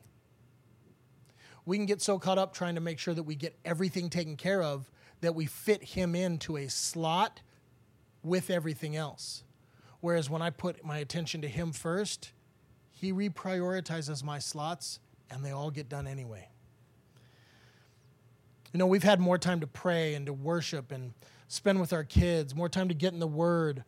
We 1.65 1.77
can 1.77 1.85
get 1.85 2.01
so 2.01 2.19
caught 2.19 2.37
up 2.37 2.53
trying 2.53 2.75
to 2.75 2.81
make 2.81 2.99
sure 2.99 3.13
that 3.13 3.23
we 3.23 3.35
get 3.35 3.57
everything 3.63 4.09
taken 4.09 4.35
care 4.35 4.61
of 4.61 4.91
that 5.21 5.35
we 5.35 5.45
fit 5.45 5.81
Him 5.81 6.15
into 6.15 6.57
a 6.57 6.67
slot 6.67 7.39
with 8.21 8.49
everything 8.49 8.97
else. 8.97 9.43
Whereas 10.03 10.29
when 10.29 10.41
I 10.41 10.49
put 10.49 10.83
my 10.83 10.97
attention 10.97 11.43
to 11.43 11.47
Him 11.47 11.71
first, 11.71 12.33
He 12.91 13.13
reprioritizes 13.13 14.21
my 14.21 14.37
slots 14.37 14.99
and 15.31 15.45
they 15.45 15.51
all 15.51 15.71
get 15.71 15.87
done 15.87 16.07
anyway. 16.07 16.49
You 18.73 18.79
know, 18.79 18.85
we've 18.85 19.01
had 19.01 19.21
more 19.21 19.37
time 19.37 19.61
to 19.61 19.67
pray 19.67 20.13
and 20.13 20.25
to 20.25 20.33
worship 20.33 20.91
and 20.91 21.13
spend 21.47 21.79
with 21.79 21.93
our 21.93 22.03
kids, 22.03 22.53
more 22.53 22.67
time 22.67 22.89
to 22.89 22.93
get 22.93 23.13
in 23.13 23.19
the 23.19 23.27
Word. 23.27 23.85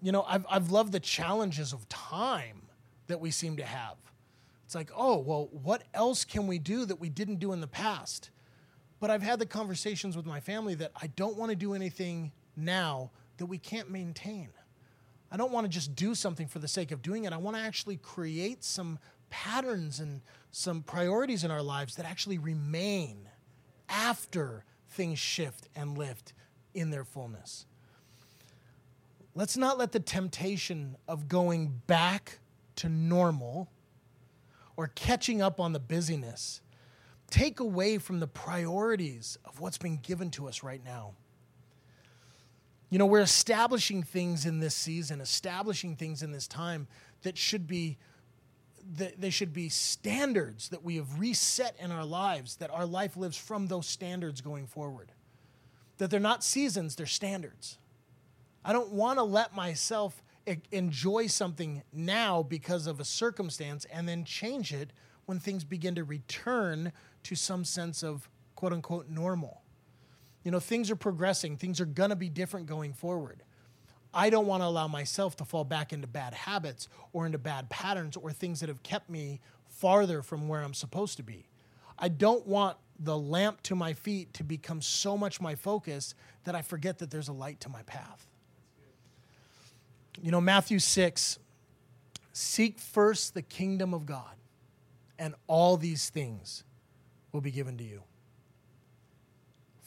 You 0.00 0.12
know, 0.12 0.22
I've, 0.22 0.46
I've 0.48 0.70
loved 0.70 0.92
the 0.92 1.00
challenges 1.00 1.74
of 1.74 1.86
time 1.90 2.62
that 3.08 3.20
we 3.20 3.30
seem 3.30 3.58
to 3.58 3.64
have. 3.66 3.96
It's 4.64 4.74
like, 4.74 4.90
oh, 4.96 5.18
well, 5.18 5.50
what 5.52 5.82
else 5.92 6.24
can 6.24 6.46
we 6.46 6.58
do 6.58 6.86
that 6.86 6.98
we 6.98 7.10
didn't 7.10 7.36
do 7.36 7.52
in 7.52 7.60
the 7.60 7.66
past? 7.66 8.30
But 8.98 9.10
I've 9.10 9.22
had 9.22 9.40
the 9.40 9.46
conversations 9.46 10.16
with 10.16 10.24
my 10.24 10.40
family 10.40 10.74
that 10.76 10.92
I 11.02 11.08
don't 11.08 11.36
want 11.36 11.50
to 11.50 11.56
do 11.56 11.74
anything 11.74 12.32
now 12.56 13.10
that 13.36 13.44
we 13.44 13.58
can't 13.58 13.90
maintain. 13.90 14.48
I 15.34 15.36
don't 15.36 15.50
want 15.50 15.64
to 15.64 15.68
just 15.68 15.96
do 15.96 16.14
something 16.14 16.46
for 16.46 16.60
the 16.60 16.68
sake 16.68 16.92
of 16.92 17.02
doing 17.02 17.24
it. 17.24 17.32
I 17.32 17.38
want 17.38 17.56
to 17.56 17.62
actually 17.64 17.96
create 17.96 18.62
some 18.62 19.00
patterns 19.30 19.98
and 19.98 20.20
some 20.52 20.84
priorities 20.84 21.42
in 21.42 21.50
our 21.50 21.60
lives 21.60 21.96
that 21.96 22.06
actually 22.06 22.38
remain 22.38 23.28
after 23.88 24.64
things 24.90 25.18
shift 25.18 25.68
and 25.74 25.98
lift 25.98 26.34
in 26.72 26.90
their 26.90 27.02
fullness. 27.02 27.66
Let's 29.34 29.56
not 29.56 29.76
let 29.76 29.90
the 29.90 29.98
temptation 29.98 30.96
of 31.08 31.26
going 31.26 31.82
back 31.88 32.38
to 32.76 32.88
normal 32.88 33.68
or 34.76 34.92
catching 34.94 35.42
up 35.42 35.58
on 35.58 35.72
the 35.72 35.80
busyness 35.80 36.60
take 37.28 37.58
away 37.58 37.98
from 37.98 38.20
the 38.20 38.28
priorities 38.28 39.36
of 39.44 39.58
what's 39.58 39.78
been 39.78 39.96
given 39.96 40.30
to 40.30 40.46
us 40.46 40.62
right 40.62 40.84
now. 40.84 41.14
You 42.94 42.98
know, 42.98 43.06
we're 43.06 43.22
establishing 43.22 44.04
things 44.04 44.46
in 44.46 44.60
this 44.60 44.72
season, 44.72 45.20
establishing 45.20 45.96
things 45.96 46.22
in 46.22 46.30
this 46.30 46.46
time 46.46 46.86
that 47.22 47.36
should 47.36 47.66
be 47.66 47.98
that 48.98 49.20
they 49.20 49.30
should 49.30 49.52
be 49.52 49.68
standards 49.68 50.68
that 50.68 50.84
we 50.84 50.94
have 50.94 51.18
reset 51.18 51.74
in 51.80 51.90
our 51.90 52.04
lives, 52.04 52.54
that 52.58 52.70
our 52.70 52.86
life 52.86 53.16
lives 53.16 53.36
from 53.36 53.66
those 53.66 53.88
standards 53.88 54.40
going 54.40 54.68
forward. 54.68 55.10
That 55.98 56.08
they're 56.08 56.20
not 56.20 56.44
seasons, 56.44 56.94
they're 56.94 57.04
standards. 57.04 57.78
I 58.64 58.72
don't 58.72 58.92
want 58.92 59.18
to 59.18 59.24
let 59.24 59.56
myself 59.56 60.22
enjoy 60.70 61.26
something 61.26 61.82
now 61.92 62.44
because 62.44 62.86
of 62.86 63.00
a 63.00 63.04
circumstance 63.04 63.86
and 63.86 64.08
then 64.08 64.24
change 64.24 64.72
it 64.72 64.92
when 65.26 65.40
things 65.40 65.64
begin 65.64 65.96
to 65.96 66.04
return 66.04 66.92
to 67.24 67.34
some 67.34 67.64
sense 67.64 68.04
of 68.04 68.30
quote 68.54 68.72
unquote 68.72 69.08
normal. 69.08 69.63
You 70.44 70.50
know, 70.50 70.60
things 70.60 70.90
are 70.90 70.96
progressing, 70.96 71.56
things 71.56 71.80
are 71.80 71.86
going 71.86 72.10
to 72.10 72.16
be 72.16 72.28
different 72.28 72.66
going 72.66 72.92
forward. 72.92 73.42
I 74.12 74.30
don't 74.30 74.46
want 74.46 74.62
to 74.62 74.66
allow 74.66 74.86
myself 74.86 75.36
to 75.36 75.44
fall 75.44 75.64
back 75.64 75.92
into 75.92 76.06
bad 76.06 76.34
habits 76.34 76.88
or 77.12 77.26
into 77.26 77.38
bad 77.38 77.68
patterns 77.68 78.16
or 78.16 78.30
things 78.30 78.60
that 78.60 78.68
have 78.68 78.82
kept 78.82 79.10
me 79.10 79.40
farther 79.68 80.22
from 80.22 80.46
where 80.46 80.62
I'm 80.62 80.74
supposed 80.74 81.16
to 81.16 81.24
be. 81.24 81.48
I 81.98 82.08
don't 82.08 82.46
want 82.46 82.76
the 82.98 83.18
lamp 83.18 83.62
to 83.62 83.74
my 83.74 83.92
feet 83.92 84.32
to 84.34 84.44
become 84.44 84.80
so 84.80 85.16
much 85.16 85.40
my 85.40 85.56
focus 85.56 86.14
that 86.44 86.54
I 86.54 86.62
forget 86.62 86.98
that 86.98 87.10
there's 87.10 87.28
a 87.28 87.32
light 87.32 87.60
to 87.60 87.68
my 87.68 87.82
path. 87.82 88.28
You 90.22 90.30
know, 90.30 90.40
Matthew 90.40 90.78
6 90.78 91.38
seek 92.32 92.78
first 92.78 93.34
the 93.34 93.42
kingdom 93.42 93.94
of 93.94 94.06
God, 94.06 94.36
and 95.18 95.34
all 95.48 95.76
these 95.76 96.08
things 96.08 96.62
will 97.32 97.40
be 97.40 97.50
given 97.50 97.76
to 97.78 97.84
you. 97.84 98.02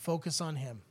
Focus 0.08 0.40
on 0.40 0.56
Him. 0.56 0.84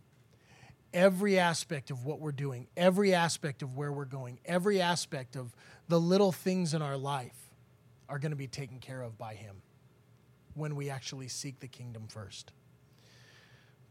Every 0.93 1.39
aspect 1.39 1.91
of 1.91 2.05
what 2.05 2.21
we're 2.21 2.33
doing, 2.33 2.67
every 2.77 3.15
aspect 3.15 3.63
of 3.63 3.75
where 3.75 3.91
we're 3.91 4.05
going, 4.05 4.39
every 4.45 4.79
aspect 4.79 5.37
of 5.37 5.57
the 5.89 5.99
little 5.99 6.33
things 6.33 6.75
in 6.75 6.83
our 6.83 6.99
life 6.99 7.55
are 8.11 8.19
going 8.19 8.33
to 8.33 8.37
be 8.37 8.47
taken 8.47 8.79
care 8.79 9.01
of 9.01 9.17
by 9.17 9.33
Him 9.33 9.63
when 10.53 10.77
we 10.77 10.91
actually 10.91 11.29
seek 11.29 11.61
the 11.61 11.67
kingdom 11.67 12.09
first. 12.09 12.53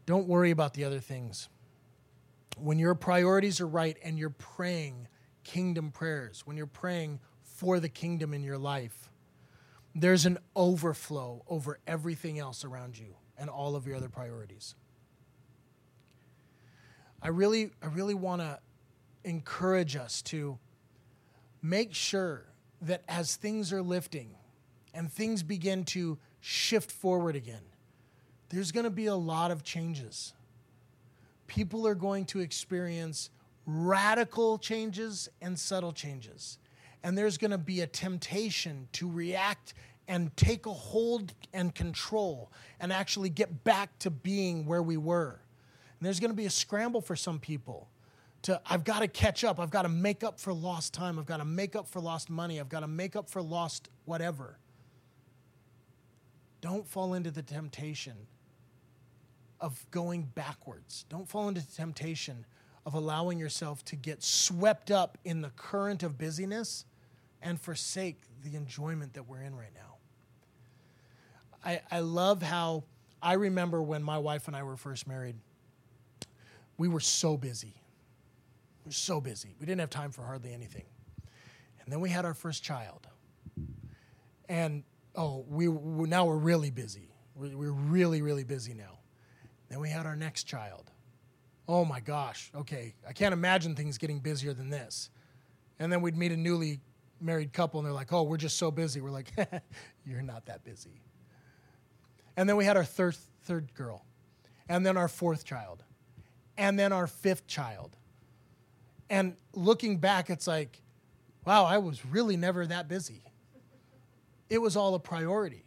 Don't 0.06 0.28
worry 0.28 0.52
about 0.52 0.74
the 0.74 0.84
other 0.84 1.00
things. 1.00 1.48
When 2.56 2.78
your 2.78 2.94
priorities 2.94 3.60
are 3.60 3.66
right 3.66 3.96
and 4.04 4.16
you're 4.16 4.30
praying 4.30 5.08
kingdom 5.42 5.90
prayers, 5.90 6.42
when 6.44 6.56
you're 6.56 6.66
praying 6.66 7.18
for 7.42 7.80
the 7.80 7.88
kingdom 7.88 8.32
in 8.32 8.44
your 8.44 8.58
life, 8.58 9.10
there's 9.92 10.24
an 10.24 10.38
overflow 10.54 11.42
over 11.48 11.80
everything 11.84 12.38
else 12.38 12.64
around 12.64 12.96
you 12.96 13.16
and 13.36 13.50
all 13.50 13.74
of 13.74 13.88
your 13.88 13.96
other 13.96 14.08
priorities. 14.08 14.76
I 17.22 17.28
really, 17.28 17.70
I 17.82 17.86
really 17.86 18.14
want 18.14 18.42
to 18.42 18.58
encourage 19.24 19.96
us 19.96 20.22
to 20.22 20.58
make 21.62 21.94
sure 21.94 22.44
that 22.82 23.02
as 23.08 23.36
things 23.36 23.72
are 23.72 23.82
lifting 23.82 24.30
and 24.94 25.10
things 25.10 25.42
begin 25.42 25.84
to 25.84 26.18
shift 26.40 26.92
forward 26.92 27.36
again, 27.36 27.62
there's 28.48 28.70
going 28.70 28.84
to 28.84 28.90
be 28.90 29.06
a 29.06 29.14
lot 29.14 29.50
of 29.50 29.64
changes. 29.64 30.32
People 31.46 31.86
are 31.86 31.94
going 31.94 32.24
to 32.26 32.40
experience 32.40 33.30
radical 33.66 34.58
changes 34.58 35.28
and 35.42 35.58
subtle 35.58 35.92
changes. 35.92 36.58
And 37.02 37.16
there's 37.16 37.38
going 37.38 37.50
to 37.50 37.58
be 37.58 37.80
a 37.80 37.86
temptation 37.86 38.88
to 38.92 39.10
react 39.10 39.74
and 40.08 40.36
take 40.36 40.66
a 40.66 40.72
hold 40.72 41.34
and 41.52 41.74
control 41.74 42.50
and 42.80 42.92
actually 42.92 43.28
get 43.28 43.64
back 43.64 43.98
to 44.00 44.10
being 44.10 44.66
where 44.66 44.82
we 44.82 44.96
were. 44.96 45.40
And 45.98 46.06
there's 46.06 46.20
going 46.20 46.30
to 46.30 46.36
be 46.36 46.46
a 46.46 46.50
scramble 46.50 47.00
for 47.00 47.16
some 47.16 47.38
people 47.38 47.88
to, 48.42 48.60
I've 48.66 48.84
got 48.84 49.00
to 49.00 49.08
catch 49.08 49.44
up. 49.44 49.58
I've 49.58 49.70
got 49.70 49.82
to 49.82 49.88
make 49.88 50.22
up 50.22 50.38
for 50.38 50.52
lost 50.52 50.94
time. 50.94 51.18
I've 51.18 51.26
got 51.26 51.38
to 51.38 51.44
make 51.44 51.74
up 51.74 51.88
for 51.88 52.00
lost 52.00 52.30
money. 52.30 52.60
I've 52.60 52.68
got 52.68 52.80
to 52.80 52.88
make 52.88 53.16
up 53.16 53.28
for 53.28 53.42
lost 53.42 53.88
whatever. 54.04 54.58
Don't 56.60 56.86
fall 56.86 57.14
into 57.14 57.30
the 57.30 57.42
temptation 57.42 58.14
of 59.60 59.84
going 59.90 60.22
backwards. 60.22 61.04
Don't 61.08 61.28
fall 61.28 61.48
into 61.48 61.60
the 61.60 61.72
temptation 61.72 62.44
of 62.84 62.94
allowing 62.94 63.38
yourself 63.38 63.84
to 63.86 63.96
get 63.96 64.22
swept 64.22 64.90
up 64.90 65.18
in 65.24 65.40
the 65.40 65.50
current 65.50 66.02
of 66.02 66.18
busyness 66.18 66.84
and 67.42 67.60
forsake 67.60 68.20
the 68.44 68.54
enjoyment 68.54 69.14
that 69.14 69.26
we're 69.28 69.40
in 69.40 69.56
right 69.56 69.74
now. 69.74 69.96
I, 71.64 71.80
I 71.90 72.00
love 72.00 72.42
how 72.42 72.84
I 73.20 73.32
remember 73.32 73.82
when 73.82 74.02
my 74.02 74.18
wife 74.18 74.46
and 74.46 74.54
I 74.54 74.62
were 74.62 74.76
first 74.76 75.08
married 75.08 75.36
we 76.78 76.88
were 76.88 77.00
so 77.00 77.36
busy. 77.36 77.74
We 78.84 78.88
were 78.88 78.92
so 78.92 79.20
busy. 79.20 79.54
We 79.58 79.66
didn't 79.66 79.80
have 79.80 79.90
time 79.90 80.10
for 80.12 80.22
hardly 80.22 80.52
anything. 80.52 80.84
And 81.82 81.92
then 81.92 82.00
we 82.00 82.10
had 82.10 82.24
our 82.24 82.34
first 82.34 82.62
child. 82.62 83.06
And 84.48 84.84
oh, 85.14 85.44
we, 85.48 85.68
we 85.68 86.08
now 86.08 86.26
we're 86.26 86.36
really 86.36 86.70
busy. 86.70 87.08
We're, 87.34 87.56
we're 87.56 87.70
really, 87.70 88.22
really 88.22 88.44
busy 88.44 88.74
now. 88.74 88.98
Then 89.68 89.80
we 89.80 89.88
had 89.88 90.06
our 90.06 90.16
next 90.16 90.44
child. 90.44 90.90
Oh 91.68 91.84
my 91.84 91.98
gosh, 91.98 92.50
okay, 92.54 92.94
I 93.08 93.12
can't 93.12 93.32
imagine 93.32 93.74
things 93.74 93.98
getting 93.98 94.20
busier 94.20 94.52
than 94.52 94.70
this. 94.70 95.10
And 95.80 95.92
then 95.92 96.00
we'd 96.00 96.16
meet 96.16 96.30
a 96.30 96.36
newly 96.36 96.80
married 97.20 97.52
couple 97.52 97.80
and 97.80 97.86
they're 97.86 97.94
like, 97.94 98.12
oh, 98.12 98.22
we're 98.22 98.36
just 98.36 98.56
so 98.56 98.70
busy. 98.70 99.00
We're 99.00 99.10
like, 99.10 99.32
you're 100.06 100.22
not 100.22 100.46
that 100.46 100.64
busy. 100.64 101.02
And 102.36 102.48
then 102.48 102.56
we 102.56 102.64
had 102.64 102.76
our 102.76 102.84
third, 102.84 103.16
third 103.44 103.74
girl, 103.74 104.04
and 104.68 104.84
then 104.84 104.96
our 104.96 105.08
fourth 105.08 105.44
child 105.44 105.82
and 106.58 106.78
then 106.78 106.92
our 106.92 107.06
fifth 107.06 107.46
child. 107.46 107.96
And 109.08 109.36
looking 109.54 109.98
back, 109.98 110.30
it's 110.30 110.46
like, 110.46 110.82
wow, 111.44 111.64
I 111.64 111.78
was 111.78 112.04
really 112.04 112.36
never 112.36 112.66
that 112.66 112.88
busy. 112.88 113.22
It 114.48 114.58
was 114.58 114.76
all 114.76 114.94
a 114.94 115.00
priority. 115.00 115.64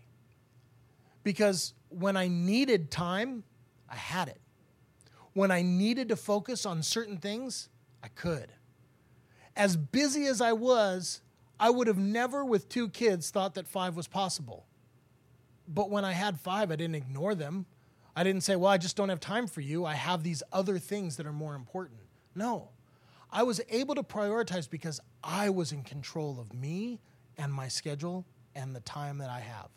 Because 1.24 1.74
when 1.90 2.18
I 2.18 2.28
needed 2.28 2.92
time, 2.92 3.44
I 3.90 3.96
had 3.96 4.28
it. 4.28 4.42
When 5.34 5.52
I 5.52 5.62
needed 5.62 6.10
to 6.10 6.16
focus 6.16 6.66
on 6.66 6.82
certain 6.84 7.18
things, 7.18 7.70
I 8.04 8.08
could. 8.08 8.52
As 9.56 9.76
busy 9.78 10.26
as 10.26 10.42
I 10.42 10.54
was, 10.54 11.22
I 11.60 11.70
would 11.70 11.88
have 11.88 11.98
never, 11.98 12.46
with 12.46 12.70
two 12.70 12.90
kids, 12.90 13.30
thought 13.30 13.56
that 13.56 13.68
five 13.68 13.96
was 13.96 14.08
possible. 14.08 14.66
But 15.68 15.90
when 15.90 16.06
I 16.06 16.14
had 16.14 16.40
five, 16.40 16.72
I 16.72 16.76
didn't 16.76 16.96
ignore 16.96 17.36
them. 17.36 17.66
I 18.16 18.24
didn't 18.24 18.42
say, 18.42 18.56
well, 18.56 18.72
I 18.72 18.78
just 18.78 18.96
don't 18.96 19.10
have 19.10 19.20
time 19.20 19.48
for 19.48 19.62
you. 19.62 19.86
I 19.86 19.94
have 19.94 20.24
these 20.24 20.44
other 20.52 20.78
things 20.80 21.18
that 21.18 21.26
are 21.26 21.34
more 21.34 21.56
important. 21.56 22.02
No. 22.36 22.70
I 23.32 23.44
was 23.44 23.62
able 23.70 23.96
to 23.96 24.04
prioritize 24.04 24.70
because 24.70 25.00
I 25.24 25.50
was 25.50 25.72
in 25.72 25.84
control 25.84 26.40
of 26.40 26.54
me 26.54 27.00
and 27.38 27.54
my 27.54 27.68
schedule 27.68 28.26
and 28.56 28.76
the 28.76 28.80
time 28.82 29.20
that 29.20 29.30
I 29.30 29.40
have. 29.40 29.70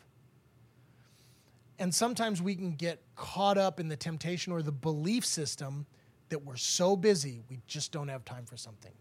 And 1.79 1.93
sometimes 1.93 2.41
we 2.41 2.55
can 2.55 2.75
get 2.75 3.01
caught 3.15 3.57
up 3.57 3.79
in 3.79 3.87
the 3.87 3.95
temptation 3.95 4.53
or 4.53 4.61
the 4.61 4.71
belief 4.71 5.25
system 5.25 5.85
that 6.29 6.43
we're 6.43 6.55
so 6.55 6.95
busy, 6.95 7.41
we 7.49 7.59
just 7.67 7.91
don't 7.91 8.07
have 8.07 8.25
time 8.25 8.45
for 8.45 8.57
something. 8.57 8.93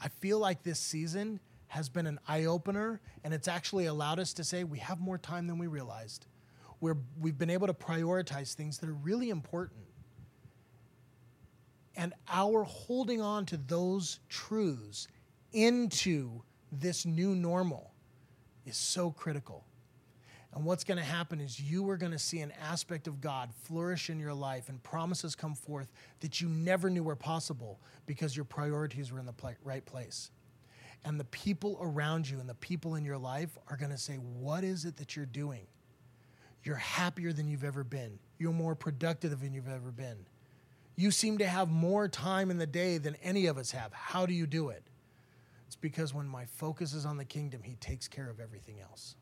I 0.00 0.08
feel 0.08 0.38
like 0.38 0.62
this 0.62 0.78
season 0.78 1.40
has 1.68 1.88
been 1.88 2.06
an 2.06 2.20
eye 2.28 2.44
opener, 2.44 3.00
and 3.24 3.34
it's 3.34 3.48
actually 3.48 3.86
allowed 3.86 4.18
us 4.18 4.32
to 4.34 4.44
say 4.44 4.62
we 4.64 4.78
have 4.78 5.00
more 5.00 5.18
time 5.18 5.46
than 5.46 5.58
we 5.58 5.66
realized 5.66 6.26
where 6.80 6.96
we've 7.20 7.38
been 7.38 7.50
able 7.50 7.66
to 7.66 7.74
prioritize 7.74 8.54
things 8.54 8.78
that 8.78 8.88
are 8.88 8.94
really 8.94 9.30
important. 9.30 9.80
And 11.96 12.14
our 12.28 12.62
holding 12.62 13.20
on 13.20 13.46
to 13.46 13.56
those 13.56 14.20
truths 14.28 15.08
into 15.52 16.42
this 16.70 17.04
new 17.04 17.34
normal 17.34 17.92
is 18.64 18.76
so 18.76 19.10
critical. 19.10 19.64
And 20.54 20.64
what's 20.64 20.84
going 20.84 20.98
to 20.98 21.04
happen 21.04 21.40
is 21.40 21.60
you 21.60 21.88
are 21.90 21.96
going 21.96 22.12
to 22.12 22.18
see 22.18 22.40
an 22.40 22.52
aspect 22.62 23.06
of 23.06 23.20
God 23.20 23.50
flourish 23.64 24.08
in 24.10 24.18
your 24.18 24.32
life 24.32 24.68
and 24.68 24.82
promises 24.82 25.34
come 25.34 25.54
forth 25.54 25.92
that 26.20 26.40
you 26.40 26.48
never 26.48 26.88
knew 26.88 27.02
were 27.02 27.16
possible 27.16 27.80
because 28.06 28.34
your 28.34 28.44
priorities 28.44 29.12
were 29.12 29.18
in 29.18 29.26
the 29.26 29.32
pl- 29.32 29.54
right 29.62 29.84
place. 29.84 30.30
And 31.04 31.18
the 31.18 31.24
people 31.24 31.78
around 31.80 32.28
you 32.28 32.40
and 32.40 32.48
the 32.48 32.54
people 32.54 32.94
in 32.94 33.04
your 33.04 33.18
life 33.18 33.56
are 33.68 33.76
going 33.76 33.92
to 33.92 33.98
say, 33.98 34.14
What 34.14 34.64
is 34.64 34.84
it 34.84 34.96
that 34.96 35.14
you're 35.14 35.26
doing? 35.26 35.66
You're 36.64 36.76
happier 36.76 37.32
than 37.32 37.48
you've 37.48 37.64
ever 37.64 37.84
been. 37.84 38.18
You're 38.38 38.52
more 38.52 38.74
productive 38.74 39.40
than 39.40 39.54
you've 39.54 39.68
ever 39.68 39.90
been. 39.90 40.26
You 40.96 41.10
seem 41.10 41.38
to 41.38 41.46
have 41.46 41.68
more 41.68 42.08
time 42.08 42.50
in 42.50 42.58
the 42.58 42.66
day 42.66 42.98
than 42.98 43.14
any 43.22 43.46
of 43.46 43.56
us 43.56 43.70
have. 43.70 43.92
How 43.92 44.26
do 44.26 44.34
you 44.34 44.46
do 44.46 44.70
it? 44.70 44.82
It's 45.66 45.76
because 45.76 46.12
when 46.12 46.26
my 46.26 46.44
focus 46.46 46.92
is 46.92 47.06
on 47.06 47.16
the 47.16 47.24
kingdom, 47.24 47.62
He 47.62 47.74
takes 47.76 48.08
care 48.08 48.28
of 48.28 48.40
everything 48.40 48.80
else. 48.80 49.14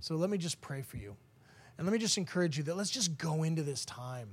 So 0.00 0.16
let 0.16 0.28
me 0.28 0.38
just 0.38 0.60
pray 0.60 0.82
for 0.82 0.96
you. 0.96 1.16
And 1.78 1.86
let 1.86 1.92
me 1.92 1.98
just 1.98 2.18
encourage 2.18 2.58
you 2.58 2.64
that 2.64 2.76
let's 2.76 2.90
just 2.90 3.16
go 3.16 3.42
into 3.42 3.62
this 3.62 3.84
time, 3.84 4.28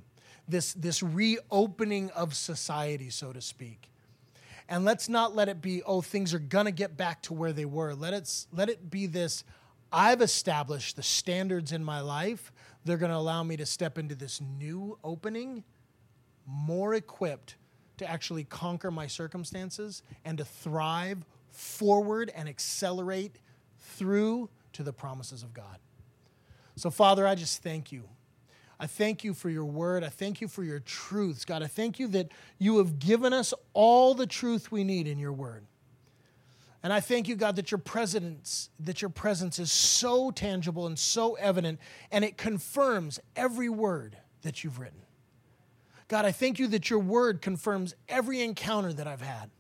this, 0.48 0.74
this 0.74 1.02
reopening 1.02 2.10
of 2.12 2.34
society, 2.36 3.10
so 3.10 3.32
to 3.32 3.42
speak. 3.42 3.90
And 4.68 4.86
let's 4.86 5.10
not 5.10 5.36
let 5.36 5.50
it 5.50 5.62
be, 5.62 5.82
oh, 5.84 6.02
things 6.02 6.34
are 6.34 6.40
going 6.40 6.66
to 6.66 6.72
get 6.72 6.98
back 6.98 7.22
to 7.24 7.34
where 7.34 7.54
they 7.54 7.66
were. 7.66 7.96
Let 7.96 8.14
it, 8.14 8.46
let 8.52 8.70
it 8.70 8.92
be 8.92 9.08
this, 9.08 9.44
I've 9.92 10.22
established 10.22 10.96
the 10.96 11.04
standards 11.04 11.72
in 11.72 11.84
my 11.84 12.02
life. 12.02 12.52
They're 12.86 12.98
going 12.98 13.12
to 13.12 13.18
allow 13.18 13.44
me 13.44 13.58
to 13.58 13.66
step 13.66 13.98
into 13.98 14.16
this 14.16 14.40
new 14.42 14.98
opening 15.04 15.64
more 16.46 16.94
equipped 16.96 17.56
to 17.98 18.10
actually 18.10 18.44
conquer 18.44 18.92
my 18.92 19.08
circumstances 19.08 20.04
and 20.26 20.38
to 20.38 20.46
thrive 20.46 21.26
forward 21.50 22.32
and 22.36 22.48
accelerate 22.48 23.40
through 23.78 24.50
to 24.74 24.84
the 24.84 24.94
promises 24.94 25.44
of 25.44 25.54
God. 25.54 25.78
So, 26.76 26.90
Father, 26.90 27.28
I 27.28 27.36
just 27.36 27.62
thank 27.62 27.92
you. 27.92 28.04
I 28.80 28.88
thank 28.88 29.26
you 29.26 29.34
for 29.34 29.50
your 29.50 29.66
word. 29.66 30.04
I 30.04 30.10
thank 30.10 30.40
you 30.40 30.48
for 30.48 30.64
your 30.64 30.80
truths. 30.80 31.44
God, 31.44 31.62
I 31.62 31.68
thank 31.68 32.00
you 32.00 32.08
that 32.10 32.32
you 32.58 32.78
have 32.78 32.98
given 32.98 33.34
us 33.34 33.54
all 33.74 34.14
the 34.14 34.28
truth 34.28 34.72
we 34.72 34.86
need 34.86 35.06
in 35.06 35.20
your 35.20 35.34
word. 35.34 35.66
And 36.82 36.94
I 36.94 37.02
thank 37.02 37.28
you, 37.28 37.36
God, 37.36 37.58
that 37.58 37.72
your 37.72 37.78
presence, 37.78 38.70
that 38.80 39.02
your 39.02 39.10
presence 39.10 39.60
is 39.60 39.72
so 39.72 40.32
tangible 40.32 40.88
and 40.88 40.98
so 40.98 41.36
evident, 41.36 41.80
and 42.12 42.24
it 42.24 42.38
confirms 42.38 43.20
every 43.36 43.68
word 43.68 44.18
that 44.44 44.64
you've 44.64 44.80
written. 44.80 45.02
God, 46.08 46.26
I 46.26 46.32
thank 46.32 46.58
you 46.58 46.68
that 46.68 46.90
your 46.90 47.00
word 47.00 47.42
confirms 47.42 47.96
every 48.08 48.42
encounter 48.42 48.94
that 48.94 49.08
I've 49.08 49.22
had. 49.22 49.52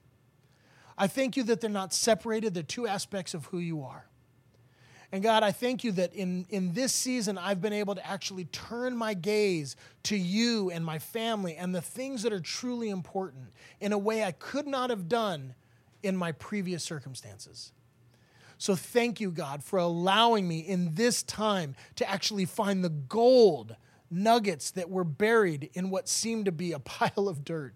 I 0.97 1.08
thank 1.08 1.38
you 1.38 1.43
that 1.43 1.62
they're 1.62 1.69
not 1.69 1.93
separated, 1.93 2.53
they're 2.53 2.63
two 2.63 2.88
aspects 2.88 3.34
of 3.34 3.45
who 3.45 3.60
you 3.60 3.84
are. 3.84 4.05
And 5.12 5.23
God, 5.23 5.43
I 5.43 5.51
thank 5.51 5.84
you 5.84 5.91
that 5.93 6.13
in, 6.13 6.45
in 6.49 6.73
this 6.73 6.93
season, 6.93 7.38
I've 7.38 7.62
been 7.62 7.73
able 7.73 7.95
to 7.95 8.05
actually 8.05 8.45
turn 8.45 8.95
my 8.95 9.15
gaze 9.15 9.75
to 10.03 10.15
you 10.15 10.69
and 10.69 10.86
my 10.86 10.99
family 10.99 11.55
and 11.55 11.73
the 11.73 11.82
things 11.82 12.21
that 12.23 12.32
are 12.32 12.39
truly 12.39 12.89
important 12.89 13.51
in 13.79 13.91
a 13.91 13.97
way 13.97 14.23
I 14.23 14.32
could 14.32 14.67
not 14.67 14.91
have 14.91 15.10
done 15.10 15.55
in 16.03 16.15
my 16.15 16.31
previous 16.31 16.83
circumstances. 16.83 17.71
So 18.57 18.75
thank 18.75 19.21
you, 19.21 19.31
God, 19.31 19.63
for 19.63 19.79
allowing 19.79 20.47
me 20.47 20.59
in 20.59 20.95
this 20.95 21.23
time 21.23 21.75
to 21.95 22.09
actually 22.09 22.45
find 22.45 22.83
the 22.83 22.89
gold 22.89 23.75
nuggets 24.12 24.71
that 24.71 24.89
were 24.89 25.05
buried 25.05 25.69
in 25.73 25.89
what 25.89 26.09
seemed 26.09 26.45
to 26.45 26.51
be 26.51 26.73
a 26.73 26.79
pile 26.79 27.29
of 27.29 27.43
dirt. 27.43 27.73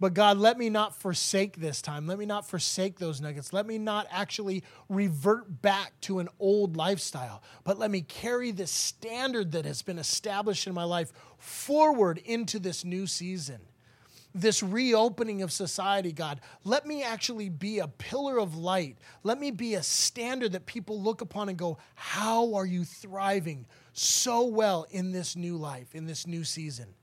But 0.00 0.12
God, 0.12 0.38
let 0.38 0.58
me 0.58 0.70
not 0.70 0.96
forsake 0.96 1.56
this 1.56 1.80
time. 1.80 2.06
Let 2.06 2.18
me 2.18 2.26
not 2.26 2.46
forsake 2.46 2.98
those 2.98 3.20
nuggets. 3.20 3.52
Let 3.52 3.64
me 3.64 3.78
not 3.78 4.06
actually 4.10 4.64
revert 4.88 5.62
back 5.62 5.98
to 6.02 6.18
an 6.18 6.28
old 6.40 6.76
lifestyle, 6.76 7.42
but 7.62 7.78
let 7.78 7.90
me 7.90 8.00
carry 8.00 8.50
this 8.50 8.70
standard 8.70 9.52
that 9.52 9.64
has 9.64 9.82
been 9.82 9.98
established 9.98 10.66
in 10.66 10.74
my 10.74 10.84
life 10.84 11.12
forward 11.38 12.18
into 12.18 12.58
this 12.58 12.84
new 12.84 13.06
season. 13.06 13.60
This 14.34 14.62
reopening 14.62 15.42
of 15.42 15.52
society, 15.52 16.12
God, 16.12 16.40
let 16.64 16.86
me 16.86 17.04
actually 17.04 17.48
be 17.48 17.78
a 17.78 17.86
pillar 17.86 18.38
of 18.38 18.56
light. 18.56 18.98
Let 19.22 19.38
me 19.38 19.52
be 19.52 19.74
a 19.74 19.82
standard 19.82 20.52
that 20.52 20.66
people 20.66 21.00
look 21.00 21.20
upon 21.20 21.48
and 21.48 21.56
go, 21.56 21.78
How 21.94 22.54
are 22.54 22.66
you 22.66 22.84
thriving 22.84 23.66
so 23.92 24.44
well 24.44 24.86
in 24.90 25.12
this 25.12 25.36
new 25.36 25.56
life, 25.56 25.94
in 25.94 26.06
this 26.06 26.26
new 26.26 26.42
season? 26.42 26.94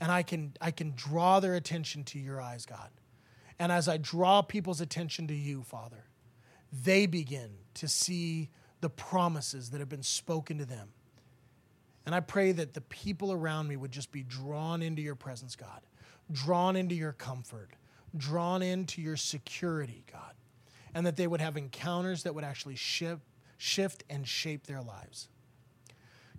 and 0.00 0.12
I 0.12 0.22
can, 0.22 0.52
I 0.60 0.70
can 0.70 0.92
draw 0.94 1.40
their 1.40 1.54
attention 1.54 2.04
to 2.04 2.18
your 2.18 2.40
eyes, 2.40 2.66
God. 2.66 2.90
And 3.58 3.72
as 3.72 3.88
I 3.88 3.96
draw 3.96 4.42
people's 4.42 4.80
attention 4.80 5.26
to 5.28 5.34
you, 5.34 5.62
Father, 5.62 6.04
they 6.84 7.06
begin 7.06 7.50
to 7.74 7.88
see 7.88 8.50
the 8.80 8.90
promises 8.90 9.70
that 9.70 9.80
have 9.80 9.88
been 9.88 10.04
spoken 10.04 10.58
to 10.58 10.64
them. 10.64 10.88
And 12.06 12.14
I 12.14 12.20
pray 12.20 12.52
that 12.52 12.74
the 12.74 12.80
people 12.80 13.32
around 13.32 13.68
me 13.68 13.76
would 13.76 13.90
just 13.90 14.12
be 14.12 14.22
drawn 14.22 14.82
into 14.82 15.02
your 15.02 15.16
presence, 15.16 15.56
God, 15.56 15.80
drawn 16.30 16.76
into 16.76 16.94
your 16.94 17.12
comfort, 17.12 17.70
drawn 18.16 18.62
into 18.62 19.00
your 19.00 19.16
security, 19.16 20.04
God, 20.10 20.34
and 20.94 21.06
that 21.06 21.16
they 21.16 21.26
would 21.26 21.40
have 21.40 21.56
encounters 21.56 22.24
that 22.24 22.34
would 22.34 22.44
actually 22.44 22.76
shift, 22.76 23.22
shift 23.56 24.04
and 24.08 24.26
shape 24.26 24.66
their 24.66 24.82
lives. 24.82 25.28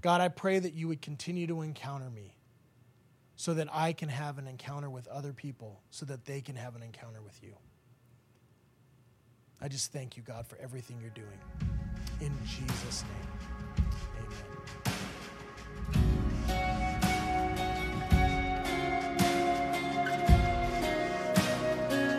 God, 0.01 0.21
I 0.21 0.29
pray 0.29 0.59
that 0.59 0.73
you 0.73 0.87
would 0.87 1.01
continue 1.01 1.47
to 1.47 1.61
encounter 1.61 2.09
me 2.09 2.35
so 3.35 3.53
that 3.53 3.67
I 3.71 3.93
can 3.93 4.09
have 4.09 4.37
an 4.37 4.47
encounter 4.47 4.89
with 4.89 5.07
other 5.07 5.33
people, 5.33 5.81
so 5.91 6.05
that 6.05 6.25
they 6.25 6.41
can 6.41 6.55
have 6.55 6.75
an 6.75 6.83
encounter 6.83 7.21
with 7.21 7.41
you. 7.41 7.55
I 9.61 9.67
just 9.67 9.91
thank 9.91 10.17
you, 10.17 10.23
God, 10.23 10.47
for 10.47 10.57
everything 10.57 10.97
you're 11.01 11.09
doing. 11.11 11.39
In 12.21 12.33
Jesus' 12.45 13.03
name, 13.03 13.58